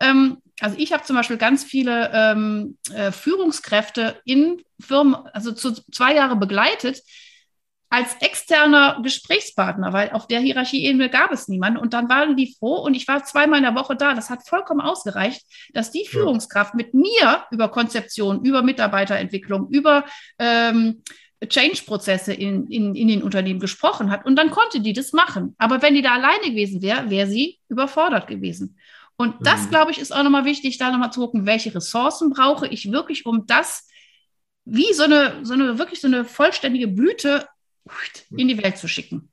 Ähm, 0.00 0.38
also 0.60 0.76
ich 0.78 0.92
habe 0.92 1.04
zum 1.04 1.14
Beispiel 1.14 1.36
ganz 1.36 1.62
viele 1.62 2.10
ähm, 2.12 2.76
äh, 2.92 3.12
Führungskräfte 3.12 4.16
in 4.24 4.62
Firmen, 4.80 5.14
also 5.14 5.52
zu 5.52 5.72
zwei 5.92 6.14
Jahre 6.14 6.34
begleitet, 6.34 7.02
als 7.88 8.16
externer 8.20 9.00
Gesprächspartner, 9.02 9.92
weil 9.92 10.10
auf 10.10 10.26
der 10.26 10.40
Hierarchieebene 10.40 11.08
gab 11.08 11.30
es 11.30 11.48
niemanden. 11.48 11.78
Und 11.78 11.94
dann 11.94 12.08
waren 12.08 12.36
die 12.36 12.54
froh 12.58 12.78
und 12.78 12.94
ich 12.94 13.06
war 13.06 13.24
zweimal 13.24 13.58
in 13.58 13.64
der 13.64 13.76
Woche 13.76 13.94
da. 13.96 14.14
Das 14.14 14.28
hat 14.28 14.46
vollkommen 14.46 14.80
ausgereicht, 14.80 15.42
dass 15.72 15.92
die 15.92 16.06
Führungskraft 16.06 16.74
mit 16.74 16.94
mir 16.94 17.44
über 17.50 17.68
Konzeption, 17.68 18.44
über 18.44 18.62
Mitarbeiterentwicklung, 18.62 19.68
über 19.70 20.04
ähm, 20.38 21.02
Change-Prozesse 21.46 22.32
in, 22.32 22.66
in, 22.68 22.94
in 22.94 23.08
den 23.08 23.22
Unternehmen 23.22 23.60
gesprochen 23.60 24.10
hat. 24.10 24.26
Und 24.26 24.36
dann 24.36 24.50
konnte 24.50 24.80
die 24.80 24.92
das 24.92 25.12
machen. 25.12 25.54
Aber 25.58 25.82
wenn 25.82 25.94
die 25.94 26.02
da 26.02 26.14
alleine 26.14 26.50
gewesen 26.50 26.82
wäre, 26.82 27.08
wäre 27.10 27.28
sie 27.28 27.60
überfordert 27.68 28.26
gewesen. 28.26 28.78
Und 29.16 29.34
das, 29.40 29.66
mhm. 29.66 29.70
glaube 29.70 29.90
ich, 29.92 29.98
ist 29.98 30.14
auch 30.14 30.22
nochmal 30.22 30.44
wichtig, 30.44 30.78
da 30.78 30.90
nochmal 30.90 31.12
zu 31.12 31.20
gucken, 31.20 31.46
welche 31.46 31.74
Ressourcen 31.74 32.30
brauche 32.30 32.66
ich 32.66 32.90
wirklich, 32.90 33.26
um 33.26 33.46
das 33.46 33.88
wie 34.64 34.92
so 34.92 35.04
eine, 35.04 35.38
so 35.42 35.54
eine 35.54 35.78
wirklich 35.78 36.00
so 36.00 36.08
eine 36.08 36.24
vollständige 36.24 36.88
Blüte 36.88 37.46
in 38.30 38.48
die 38.48 38.62
Welt 38.62 38.78
zu 38.78 38.88
schicken. 38.88 39.30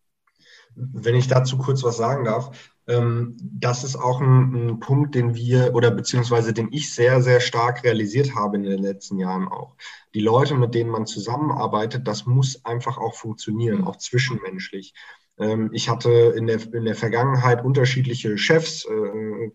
Wenn 0.76 1.16
ich 1.16 1.28
dazu 1.28 1.58
kurz 1.58 1.84
was 1.84 1.98
sagen 1.98 2.26
darf, 2.26 2.74
ähm, 2.88 3.38
das 3.40 3.84
ist 3.84 3.96
auch 3.96 4.20
ein, 4.20 4.70
ein, 4.70 4.80
Punkt, 4.80 5.16
den 5.16 5.36
wir 5.36 5.74
oder 5.76 5.92
beziehungsweise 5.92 6.52
den 6.52 6.70
ich 6.72 6.94
sehr, 6.94 7.22
sehr 7.22 7.40
stark 7.40 7.84
realisiert 7.84 8.36
habe 8.36 8.58
in 8.58 8.64
den 8.64 8.82
letzten 8.82 9.20
Jahren 9.20 9.48
auch. 9.48 9.76
Die 10.14 10.20
Leute, 10.20 10.56
mit 10.56 10.74
denen 10.74 10.90
man 10.90 11.06
zusammenarbeitet, 11.06 12.08
das 12.08 12.26
muss 12.26 12.66
einfach 12.66 12.98
auch 12.98 13.16
funktionieren, 13.16 13.84
auch 13.86 13.98
zwischenmenschlich. 13.98 14.94
Ähm, 15.38 15.70
ich 15.74 15.90
hatte 15.90 16.10
in 16.36 16.48
der, 16.48 16.60
in 16.74 16.86
der 16.86 16.96
Vergangenheit 16.96 17.64
unterschiedliche 17.64 18.38
Chefs, 18.38 18.86
äh, 18.86 19.52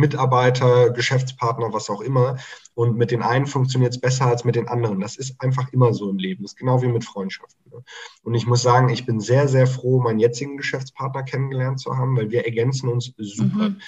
Mitarbeiter, 0.00 0.90
Geschäftspartner, 0.90 1.72
was 1.72 1.90
auch 1.90 2.00
immer. 2.00 2.36
Und 2.74 2.96
mit 2.96 3.10
den 3.10 3.22
einen 3.22 3.46
funktioniert 3.46 3.92
es 3.92 4.00
besser 4.00 4.26
als 4.26 4.44
mit 4.44 4.56
den 4.56 4.68
anderen. 4.68 5.00
Das 5.00 5.16
ist 5.16 5.40
einfach 5.40 5.72
immer 5.72 5.92
so 5.92 6.08
im 6.10 6.18
Leben. 6.18 6.42
Das 6.42 6.52
ist 6.52 6.58
genau 6.58 6.82
wie 6.82 6.88
mit 6.88 7.04
Freundschaften. 7.04 7.70
Ne? 7.70 7.82
Und 8.22 8.34
ich 8.34 8.46
muss 8.46 8.62
sagen, 8.62 8.88
ich 8.88 9.06
bin 9.06 9.20
sehr, 9.20 9.48
sehr 9.48 9.66
froh, 9.66 10.00
meinen 10.00 10.18
jetzigen 10.18 10.56
Geschäftspartner 10.56 11.22
kennengelernt 11.22 11.80
zu 11.80 11.96
haben, 11.96 12.16
weil 12.16 12.30
wir 12.30 12.44
ergänzen 12.44 12.88
uns 12.88 13.12
super. 13.16 13.70
Mhm. 13.70 13.80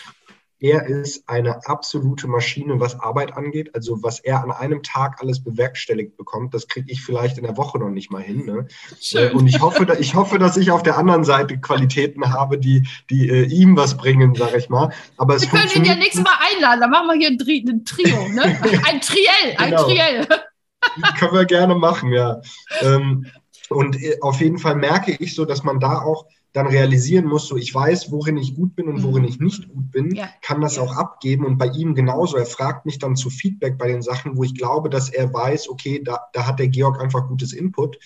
Er 0.63 0.87
ist 0.87 1.29
eine 1.29 1.67
absolute 1.67 2.29
Maschine, 2.29 2.79
was 2.79 3.01
Arbeit 3.01 3.37
angeht. 3.37 3.75
Also 3.75 4.01
was 4.05 4.21
er 4.21 4.45
an 4.45 4.53
einem 4.53 4.85
Tag 4.85 5.21
alles 5.21 5.43
bewerkstelligt 5.43 6.17
bekommt, 6.17 6.55
das 6.55 6.69
kriege 6.69 6.87
ich 6.89 7.03
vielleicht 7.03 7.37
in 7.37 7.43
der 7.43 7.57
Woche 7.57 7.81
noch 7.81 7.91
nicht 7.91 8.13
mal 8.13 8.23
hin. 8.23 8.47
Ne? 8.47 8.69
Schön. 9.01 9.33
Und 9.33 9.49
ich 9.49 9.61
hoffe, 9.61 9.85
ich 9.99 10.15
hoffe, 10.15 10.39
dass 10.39 10.57
ich 10.57 10.71
auf 10.71 10.85
der 10.85 10.97
anderen 10.99 11.25
Seite 11.25 11.59
Qualitäten 11.59 12.33
habe, 12.33 12.59
die, 12.59 12.87
die 13.11 13.29
äh, 13.29 13.45
ihm 13.47 13.77
was 13.77 13.97
bringen, 13.97 14.37
sage 14.37 14.57
ich 14.57 14.69
mal. 14.69 14.93
Aber 15.17 15.41
wir 15.41 15.49
können 15.49 15.69
ihn 15.75 15.85
ja 15.85 15.97
nächstes 15.97 16.23
Mal 16.23 16.39
einladen. 16.55 16.81
Dann 16.81 16.91
machen 16.91 17.09
wir 17.09 17.17
hier 17.17 17.31
ein, 17.31 17.39
Tri 17.39 17.65
ein 17.69 17.85
Trio, 17.85 18.29
ne? 18.29 18.43
ein 18.89 19.01
Triell, 19.01 19.57
ein 19.59 19.71
genau. 19.71 19.83
Triell. 19.83 20.29
können 21.19 21.35
wir 21.35 21.45
gerne 21.45 21.75
machen, 21.75 22.13
ja. 22.13 22.41
Ähm, 22.83 23.27
und 23.69 24.01
äh, 24.01 24.19
auf 24.21 24.41
jeden 24.41 24.59
Fall 24.59 24.77
merke 24.77 25.11
ich 25.11 25.35
so, 25.35 25.45
dass 25.45 25.65
man 25.65 25.81
da 25.81 26.03
auch 26.03 26.27
dann 26.53 26.67
realisieren 26.67 27.27
muss, 27.27 27.47
so 27.47 27.57
ich 27.57 27.75
weiß, 27.75 28.13
worin 28.13 28.37
ich 28.37 28.55
gut 28.55 28.77
bin 28.77 28.89
und 28.89 28.97
mhm. 28.97 29.03
worin 29.05 29.25
ich 29.25 29.41
nicht 29.41 29.69
gut 29.69 29.91
bin, 29.91 30.15
ja. 30.15 30.29
kann 30.43 30.61
das 30.61 30.77
ja. 30.77 30.83
auch 30.83 30.97
abgeben 30.97 31.47
und 31.47 31.57
bei 31.57 31.67
ihm 31.67 31.95
genauso. 31.95 32.37
Er 32.37 32.47
fragt 32.47 32.85
mich 32.85 32.99
dann 32.99 33.17
zu 33.17 33.31
Feedback 33.31 33.79
bei 33.79 33.89
den 33.89 34.03
Sachen, 34.03 34.37
wo 34.37 34.45
ich 34.45 34.55
glaube, 34.55 34.91
dass 34.91 35.09
er 35.09 35.33
weiß, 35.33 35.69
okay, 35.71 36.03
da, 36.05 36.21
da 36.33 36.47
hat 36.47 36.59
der 36.59 36.69
Georg 36.69 37.01
einfach 37.01 37.27
gutes 37.27 37.53
Input. 37.53 37.99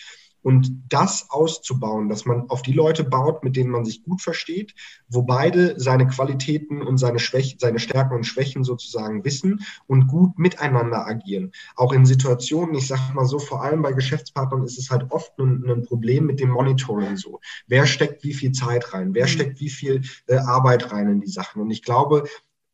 Und 0.47 0.85
das 0.89 1.29
auszubauen, 1.29 2.09
dass 2.09 2.25
man 2.25 2.49
auf 2.51 2.63
die 2.63 2.73
Leute 2.73 3.03
baut, 3.03 3.43
mit 3.43 3.57
denen 3.57 3.71
man 3.71 3.85
sich 3.85 4.05
gut 4.05 4.23
versteht, 4.23 4.77
wo 5.09 5.23
beide 5.23 5.75
seine 5.81 6.07
Qualitäten 6.07 6.83
und 6.83 6.99
seine, 6.99 7.19
Schwäch 7.19 7.57
seine 7.59 7.81
Stärken 7.81 8.15
und 8.15 8.23
Schwächen 8.23 8.63
sozusagen 8.63 9.25
wissen 9.25 9.67
und 9.89 10.07
gut 10.07 10.39
miteinander 10.39 11.05
agieren. 11.05 11.51
Auch 11.75 11.93
in 11.93 12.07
Situationen, 12.07 12.77
ich 12.77 12.87
sage 12.87 13.13
mal 13.13 13.27
so, 13.27 13.41
vor 13.41 13.65
allem 13.65 13.83
bei 13.83 13.91
Geschäftspartnern 13.91 14.63
ist 14.63 14.79
es 14.79 14.89
halt 14.89 15.11
oft 15.11 15.37
ein, 15.41 15.69
ein, 15.69 15.83
Problem 15.83 16.27
mit 16.27 16.39
dem 16.39 16.51
Monitoring 16.51 17.17
so. 17.17 17.41
Wer 17.67 17.85
steckt 17.85 18.23
wie 18.23 18.33
viel 18.33 18.53
Zeit 18.53 18.95
rein? 18.95 19.15
Wer 19.15 19.25
mhm. 19.25 19.31
steckt 19.31 19.59
wie 19.59 19.69
viel 19.69 20.03
äh, 20.29 20.37
Arbeit 20.37 20.93
rein 20.93 21.09
in 21.09 21.21
die 21.23 21.27
Sachen? 21.27 21.61
Und 21.61 21.73
ich 21.73 21.83
glaube, 21.83 22.23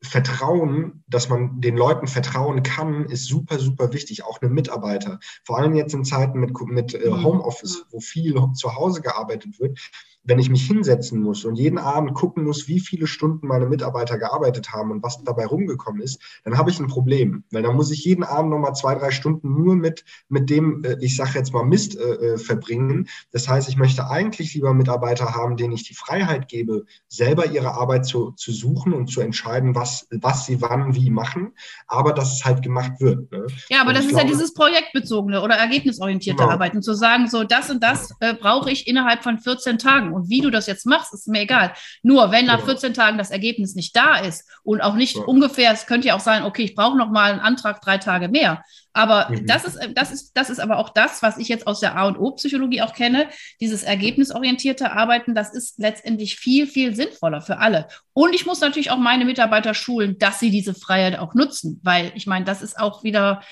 Vertrauen, 0.02 1.04
dass 1.06 1.28
man 1.28 1.60
den 1.60 1.76
Leuten 1.76 2.08
vertrauen 2.08 2.62
kann, 2.62 3.04
ist 3.06 3.26
super, 3.26 3.58
super 3.58 3.92
wichtig. 3.92 4.24
Auch 4.24 4.42
einem 4.42 4.52
Mitarbeiter. 4.52 5.20
Vor 5.44 5.58
allem 5.58 5.74
jetzt 5.74 5.94
in 5.94 6.04
Zeiten 6.04 6.40
mit, 6.40 6.52
mit 6.66 6.94
äh, 6.94 7.08
mhm. 7.08 7.22
Homeoffice, 7.22 7.86
wo 7.90 8.00
viel 8.00 8.34
zu 8.54 8.74
Hause 8.74 9.00
gearbeitet 9.00 9.60
wird, 9.60 9.78
wenn 10.24 10.38
ich 10.38 10.50
mich 10.50 10.66
hinsetzen 10.66 11.20
muss 11.20 11.44
und 11.44 11.56
jeden 11.56 11.78
Abend 11.78 12.14
gucken 12.14 12.44
muss, 12.44 12.68
wie 12.68 12.80
viele 12.80 13.06
Stunden 13.06 13.46
meine 13.46 13.66
Mitarbeiter 13.66 14.18
gearbeitet 14.18 14.72
haben 14.72 14.90
und 14.90 15.02
was 15.02 15.22
dabei 15.24 15.46
rumgekommen 15.46 16.00
ist, 16.00 16.20
dann 16.44 16.56
habe 16.56 16.70
ich 16.70 16.78
ein 16.78 16.86
Problem. 16.86 17.44
Weil 17.50 17.62
dann 17.62 17.74
muss 17.74 17.90
ich 17.90 18.04
jeden 18.04 18.22
Abend 18.22 18.50
nochmal 18.50 18.74
zwei, 18.74 18.94
drei 18.94 19.10
Stunden 19.10 19.52
nur 19.54 19.74
mit, 19.74 20.04
mit 20.28 20.48
dem, 20.48 20.84
äh, 20.84 20.96
ich 21.00 21.16
sage 21.16 21.32
jetzt 21.34 21.52
mal, 21.52 21.64
Mist 21.64 21.98
äh, 21.98 22.02
äh, 22.02 22.38
verbringen. 22.38 23.08
Das 23.32 23.48
heißt, 23.48 23.68
ich 23.68 23.76
möchte 23.76 24.08
eigentlich 24.08 24.54
lieber 24.54 24.74
Mitarbeiter 24.74 25.34
haben, 25.34 25.56
denen 25.56 25.72
ich 25.72 25.84
die 25.84 25.94
Freiheit 25.94 26.48
gebe, 26.48 26.84
selber 27.08 27.46
ihre 27.46 27.72
Arbeit 27.72 28.06
zu, 28.06 28.32
zu 28.32 28.52
suchen 28.52 28.92
und 28.92 29.08
zu 29.08 29.20
entscheiden, 29.20 29.74
was, 29.74 30.06
was 30.10 30.46
sie 30.46 30.60
wann 30.60 30.94
wie 30.94 31.10
machen, 31.10 31.52
aber 31.86 32.12
dass 32.12 32.34
es 32.34 32.44
halt 32.44 32.62
gemacht 32.62 33.00
wird. 33.00 33.30
Ne? 33.32 33.46
Ja, 33.68 33.80
aber 33.80 33.90
und 33.90 33.96
das 33.96 34.04
ist 34.04 34.10
glaube, 34.10 34.24
ja 34.24 34.30
dieses 34.30 34.54
projektbezogene 34.54 35.42
oder 35.42 35.56
ergebnisorientierte 35.56 36.42
genau. 36.42 36.52
Arbeiten, 36.52 36.82
zu 36.82 36.94
sagen, 36.94 37.28
so 37.28 37.44
das 37.44 37.70
und 37.70 37.82
das 37.82 38.14
äh, 38.20 38.34
brauche 38.34 38.70
ich 38.70 38.86
innerhalb 38.86 39.22
von 39.22 39.38
14 39.38 39.78
Tagen. 39.78 40.11
Und 40.14 40.28
wie 40.28 40.40
du 40.40 40.50
das 40.50 40.66
jetzt 40.66 40.86
machst, 40.86 41.12
ist 41.14 41.28
mir 41.28 41.42
egal. 41.42 41.72
Nur 42.02 42.30
wenn 42.30 42.46
nach 42.46 42.64
14 42.64 42.94
Tagen 42.94 43.18
das 43.18 43.30
Ergebnis 43.30 43.74
nicht 43.74 43.96
da 43.96 44.16
ist 44.16 44.48
und 44.62 44.80
auch 44.80 44.94
nicht 44.94 45.16
ja. 45.16 45.22
ungefähr, 45.22 45.72
es 45.72 45.86
könnte 45.86 46.08
ja 46.08 46.16
auch 46.16 46.20
sein, 46.20 46.42
okay, 46.44 46.62
ich 46.62 46.74
brauche 46.74 46.96
noch 46.96 47.10
mal 47.10 47.32
einen 47.32 47.40
Antrag 47.40 47.80
drei 47.80 47.98
Tage 47.98 48.28
mehr. 48.28 48.62
Aber 48.92 49.30
mhm. 49.30 49.46
das 49.46 49.64
ist, 49.64 49.78
das 49.94 50.12
ist, 50.12 50.32
das 50.34 50.50
ist 50.50 50.60
aber 50.60 50.78
auch 50.78 50.90
das, 50.90 51.22
was 51.22 51.38
ich 51.38 51.48
jetzt 51.48 51.66
aus 51.66 51.80
der 51.80 51.96
A 51.96 52.06
und 52.06 52.18
O 52.18 52.32
Psychologie 52.32 52.82
auch 52.82 52.94
kenne. 52.94 53.28
Dieses 53.60 53.82
ergebnisorientierte 53.82 54.92
Arbeiten, 54.92 55.34
das 55.34 55.52
ist 55.54 55.78
letztendlich 55.78 56.36
viel, 56.36 56.66
viel 56.66 56.94
sinnvoller 56.94 57.40
für 57.40 57.58
alle. 57.58 57.88
Und 58.12 58.34
ich 58.34 58.46
muss 58.46 58.60
natürlich 58.60 58.90
auch 58.90 58.98
meine 58.98 59.24
Mitarbeiter 59.24 59.74
schulen, 59.74 60.18
dass 60.18 60.40
sie 60.40 60.50
diese 60.50 60.74
Freiheit 60.74 61.18
auch 61.18 61.34
nutzen, 61.34 61.80
weil 61.82 62.12
ich 62.14 62.26
meine, 62.26 62.44
das 62.44 62.62
ist 62.62 62.78
auch 62.78 63.02
wieder 63.02 63.42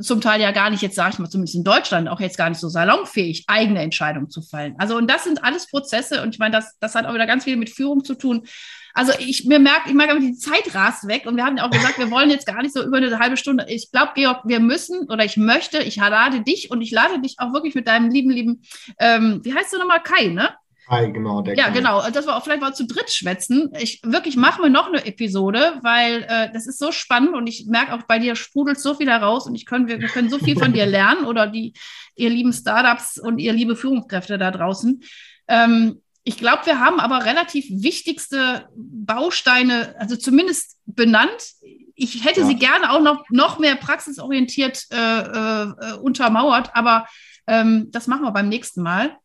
zum 0.00 0.20
Teil 0.20 0.40
ja 0.40 0.50
gar 0.52 0.70
nicht, 0.70 0.82
jetzt 0.82 0.96
sage 0.96 1.12
ich 1.12 1.18
mal, 1.18 1.28
zumindest 1.28 1.56
in 1.56 1.64
Deutschland, 1.64 2.08
auch 2.08 2.20
jetzt 2.20 2.38
gar 2.38 2.48
nicht 2.48 2.58
so 2.58 2.68
salonfähig, 2.68 3.44
eigene 3.46 3.80
Entscheidungen 3.80 4.30
zu 4.30 4.42
fallen. 4.42 4.74
Also, 4.78 4.96
und 4.96 5.10
das 5.10 5.24
sind 5.24 5.44
alles 5.44 5.68
Prozesse 5.68 6.22
und 6.22 6.34
ich 6.34 6.38
meine, 6.38 6.56
das, 6.56 6.76
das 6.80 6.94
hat 6.94 7.06
auch 7.06 7.14
wieder 7.14 7.26
ganz 7.26 7.44
viel 7.44 7.56
mit 7.56 7.70
Führung 7.70 8.04
zu 8.04 8.14
tun. 8.14 8.46
Also 8.94 9.12
ich 9.18 9.44
mir 9.44 9.60
merke, 9.60 9.90
ich 9.90 9.94
merke, 9.94 10.18
die 10.18 10.34
Zeit 10.34 10.74
rast 10.74 11.06
weg 11.06 11.24
und 11.26 11.36
wir 11.36 11.44
haben 11.44 11.56
ja 11.56 11.64
auch 11.64 11.70
gesagt, 11.70 11.98
wir 11.98 12.10
wollen 12.10 12.30
jetzt 12.30 12.46
gar 12.46 12.62
nicht 12.62 12.74
so 12.74 12.82
über 12.82 12.96
eine 12.96 13.18
halbe 13.20 13.36
Stunde. 13.36 13.66
Ich 13.68 13.92
glaube, 13.92 14.12
Georg, 14.16 14.40
wir 14.44 14.58
müssen 14.58 15.08
oder 15.08 15.24
ich 15.24 15.36
möchte, 15.36 15.78
ich 15.78 15.96
lade 15.96 16.40
dich 16.40 16.72
und 16.72 16.82
ich 16.82 16.90
lade 16.90 17.20
dich 17.20 17.36
auch 17.38 17.52
wirklich 17.52 17.76
mit 17.76 17.86
deinem 17.86 18.10
lieben, 18.10 18.30
lieben, 18.30 18.62
ähm, 18.98 19.40
wie 19.44 19.54
heißt 19.54 19.72
du 19.72 19.78
nochmal, 19.78 20.02
Kai, 20.02 20.28
ne? 20.28 20.50
Kai, 20.88 21.10
genau. 21.10 21.42
Ja, 21.44 21.66
Kai. 21.66 21.70
genau. 21.72 22.08
Das 22.10 22.26
war 22.26 22.36
auch 22.36 22.44
vielleicht 22.44 22.62
mal 22.62 22.74
zu 22.74 22.86
dritt 22.86 23.10
schwätzen. 23.10 23.70
Ich 23.78 24.00
wirklich 24.04 24.36
mache 24.36 24.62
mir 24.62 24.70
noch 24.70 24.88
eine 24.88 25.04
Episode, 25.04 25.78
weil 25.82 26.22
äh, 26.28 26.50
das 26.52 26.66
ist 26.66 26.78
so 26.78 26.92
spannend 26.92 27.34
und 27.34 27.46
ich 27.46 27.66
merke 27.66 27.92
auch 27.92 28.02
bei 28.04 28.18
dir 28.18 28.36
sprudelt 28.36 28.80
so 28.80 28.94
viel 28.94 29.10
heraus 29.10 29.46
und 29.46 29.54
ich 29.54 29.66
können, 29.66 29.86
wir, 29.86 30.00
wir 30.00 30.08
können 30.08 30.30
so 30.30 30.38
viel 30.38 30.58
von 30.58 30.72
dir 30.72 30.86
lernen 30.86 31.26
oder 31.26 31.46
die, 31.46 31.74
ihr 32.14 32.30
lieben 32.30 32.52
Startups 32.52 33.18
und 33.18 33.38
ihr 33.38 33.52
liebe 33.52 33.76
Führungskräfte 33.76 34.38
da 34.38 34.50
draußen. 34.50 35.02
Ähm, 35.46 36.00
ich 36.24 36.38
glaube, 36.38 36.64
wir 36.64 36.80
haben 36.80 37.00
aber 37.00 37.24
relativ 37.24 37.66
wichtigste 37.70 38.68
Bausteine, 38.74 39.94
also 39.98 40.16
zumindest 40.16 40.76
benannt. 40.86 41.52
Ich 41.94 42.24
hätte 42.24 42.40
ja. 42.40 42.46
sie 42.46 42.56
gerne 42.56 42.92
auch 42.92 43.00
noch, 43.00 43.24
noch 43.30 43.58
mehr 43.58 43.76
praxisorientiert 43.76 44.86
äh, 44.90 44.96
äh, 44.96 45.94
untermauert, 46.00 46.70
aber 46.74 47.06
ähm, 47.46 47.90
das 47.90 48.06
machen 48.06 48.22
wir 48.22 48.30
beim 48.30 48.48
nächsten 48.48 48.82
Mal. 48.82 49.16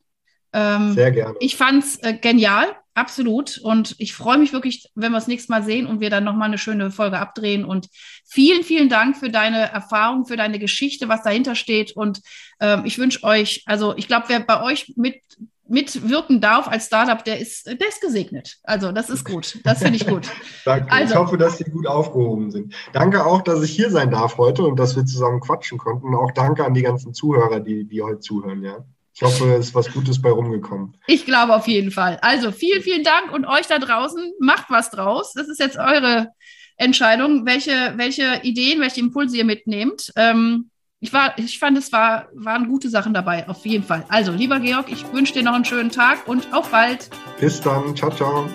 Ähm, 0.53 0.93
Sehr 0.93 1.11
gerne. 1.11 1.35
Ich 1.39 1.57
fand 1.57 1.83
es 1.83 1.97
äh, 2.03 2.13
genial, 2.13 2.67
absolut. 2.93 3.57
Und 3.57 3.95
ich 3.97 4.13
freue 4.13 4.37
mich 4.37 4.53
wirklich, 4.53 4.89
wenn 4.95 5.11
wir 5.11 5.17
das 5.17 5.27
nächste 5.27 5.51
Mal 5.51 5.63
sehen 5.63 5.87
und 5.87 5.99
wir 5.99 6.09
dann 6.09 6.23
nochmal 6.23 6.47
eine 6.47 6.57
schöne 6.57 6.91
Folge 6.91 7.19
abdrehen. 7.19 7.65
Und 7.65 7.89
vielen, 8.25 8.63
vielen 8.63 8.89
Dank 8.89 9.17
für 9.17 9.29
deine 9.29 9.71
Erfahrung, 9.71 10.25
für 10.25 10.37
deine 10.37 10.59
Geschichte, 10.59 11.09
was 11.09 11.23
dahinter 11.23 11.55
steht. 11.55 11.91
Und 11.93 12.21
ähm, 12.59 12.83
ich 12.85 12.97
wünsche 12.99 13.23
euch, 13.23 13.63
also 13.65 13.95
ich 13.97 14.07
glaube, 14.07 14.25
wer 14.29 14.39
bei 14.39 14.61
euch 14.61 14.93
mit 14.95 15.21
mitwirken 15.65 16.41
darf 16.41 16.67
als 16.67 16.87
Startup, 16.87 17.23
der 17.23 17.39
ist, 17.39 17.65
der 17.65 17.87
ist 17.87 18.01
gesegnet. 18.01 18.59
Also 18.63 18.91
das 18.91 19.09
ist 19.09 19.23
gut. 19.23 19.59
Das 19.63 19.79
finde 19.79 19.95
ich 19.95 20.05
gut. 20.05 20.29
danke. 20.65 20.91
Also, 20.91 21.13
ich 21.13 21.19
hoffe, 21.19 21.37
dass 21.37 21.57
Sie 21.57 21.63
gut 21.63 21.87
aufgehoben 21.87 22.51
sind. 22.51 22.75
Danke 22.91 23.25
auch, 23.25 23.41
dass 23.41 23.63
ich 23.63 23.71
hier 23.71 23.89
sein 23.89 24.11
darf 24.11 24.37
heute 24.37 24.63
und 24.63 24.77
dass 24.77 24.95
wir 24.95 25.05
zusammen 25.05 25.39
quatschen 25.39 25.77
konnten. 25.77 26.07
Und 26.07 26.15
auch 26.15 26.31
danke 26.31 26.65
an 26.65 26.73
die 26.73 26.81
ganzen 26.81 27.13
Zuhörer, 27.13 27.59
die, 27.59 27.85
die 27.85 28.01
heute 28.01 28.19
zuhören. 28.19 28.61
Ja. 28.61 28.85
Ich 29.15 29.21
hoffe, 29.21 29.53
es 29.53 29.67
ist 29.67 29.75
was 29.75 29.91
Gutes 29.91 30.19
bei 30.19 30.31
rumgekommen. 30.31 30.97
Ich 31.05 31.25
glaube 31.25 31.55
auf 31.55 31.67
jeden 31.67 31.91
Fall. 31.91 32.17
Also 32.21 32.51
vielen, 32.51 32.81
vielen 32.81 33.03
Dank 33.03 33.31
und 33.31 33.45
euch 33.45 33.67
da 33.67 33.77
draußen, 33.77 34.33
macht 34.39 34.69
was 34.69 34.89
draus. 34.89 35.33
Das 35.33 35.47
ist 35.47 35.59
jetzt 35.59 35.77
eure 35.77 36.29
Entscheidung, 36.77 37.45
welche, 37.45 37.93
welche 37.95 38.41
Ideen, 38.41 38.81
welche 38.81 38.99
Impulse 38.99 39.37
ihr 39.37 39.45
mitnehmt. 39.45 40.11
Ähm, 40.15 40.71
ich, 40.99 41.13
war, 41.13 41.37
ich 41.37 41.59
fand, 41.59 41.77
es 41.77 41.91
war, 41.91 42.29
waren 42.33 42.67
gute 42.67 42.89
Sachen 42.89 43.13
dabei, 43.13 43.47
auf 43.47 43.63
jeden 43.65 43.83
Fall. 43.83 44.03
Also, 44.09 44.31
lieber 44.31 44.59
Georg, 44.59 44.91
ich 44.91 45.05
wünsche 45.13 45.33
dir 45.33 45.43
noch 45.43 45.53
einen 45.53 45.65
schönen 45.65 45.91
Tag 45.91 46.27
und 46.27 46.51
auf 46.51 46.69
bald. 46.71 47.09
Bis 47.39 47.61
dann. 47.61 47.95
Ciao, 47.95 48.09
ciao. 48.09 48.49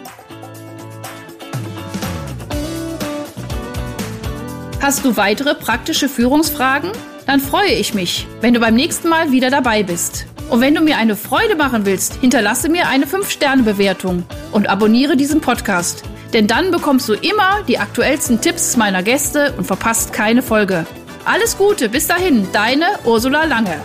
Hast 4.81 5.05
du 5.05 5.16
weitere 5.16 5.55
praktische 5.55 6.09
Führungsfragen? 6.09 6.90
Dann 7.27 7.40
freue 7.40 7.73
ich 7.73 7.94
mich, 7.94 8.27
wenn 8.40 8.55
du 8.55 8.61
beim 8.61 8.75
nächsten 8.75 9.09
Mal 9.09 9.31
wieder 9.31 9.51
dabei 9.51 9.83
bist. 9.83 10.27
Und 10.48 10.62
wenn 10.62 10.74
du 10.74 10.80
mir 10.80 10.96
eine 10.96 11.14
Freude 11.14 11.56
machen 11.56 11.84
willst, 11.84 12.14
hinterlasse 12.14 12.68
mir 12.68 12.88
eine 12.88 13.04
5-Sterne-Bewertung 13.04 14.24
und 14.52 14.68
abonniere 14.68 15.16
diesen 15.16 15.40
Podcast. 15.40 16.04
Denn 16.32 16.46
dann 16.46 16.70
bekommst 16.70 17.08
du 17.08 17.14
immer 17.14 17.62
die 17.68 17.78
aktuellsten 17.78 18.40
Tipps 18.40 18.76
meiner 18.76 19.02
Gäste 19.02 19.54
und 19.58 19.66
verpasst 19.66 20.12
keine 20.12 20.42
Folge. 20.42 20.87
Alles 21.24 21.58
Gute, 21.58 21.88
bis 21.90 22.06
dahin, 22.06 22.48
deine 22.52 22.87
Ursula 23.04 23.44
Lange. 23.44 23.78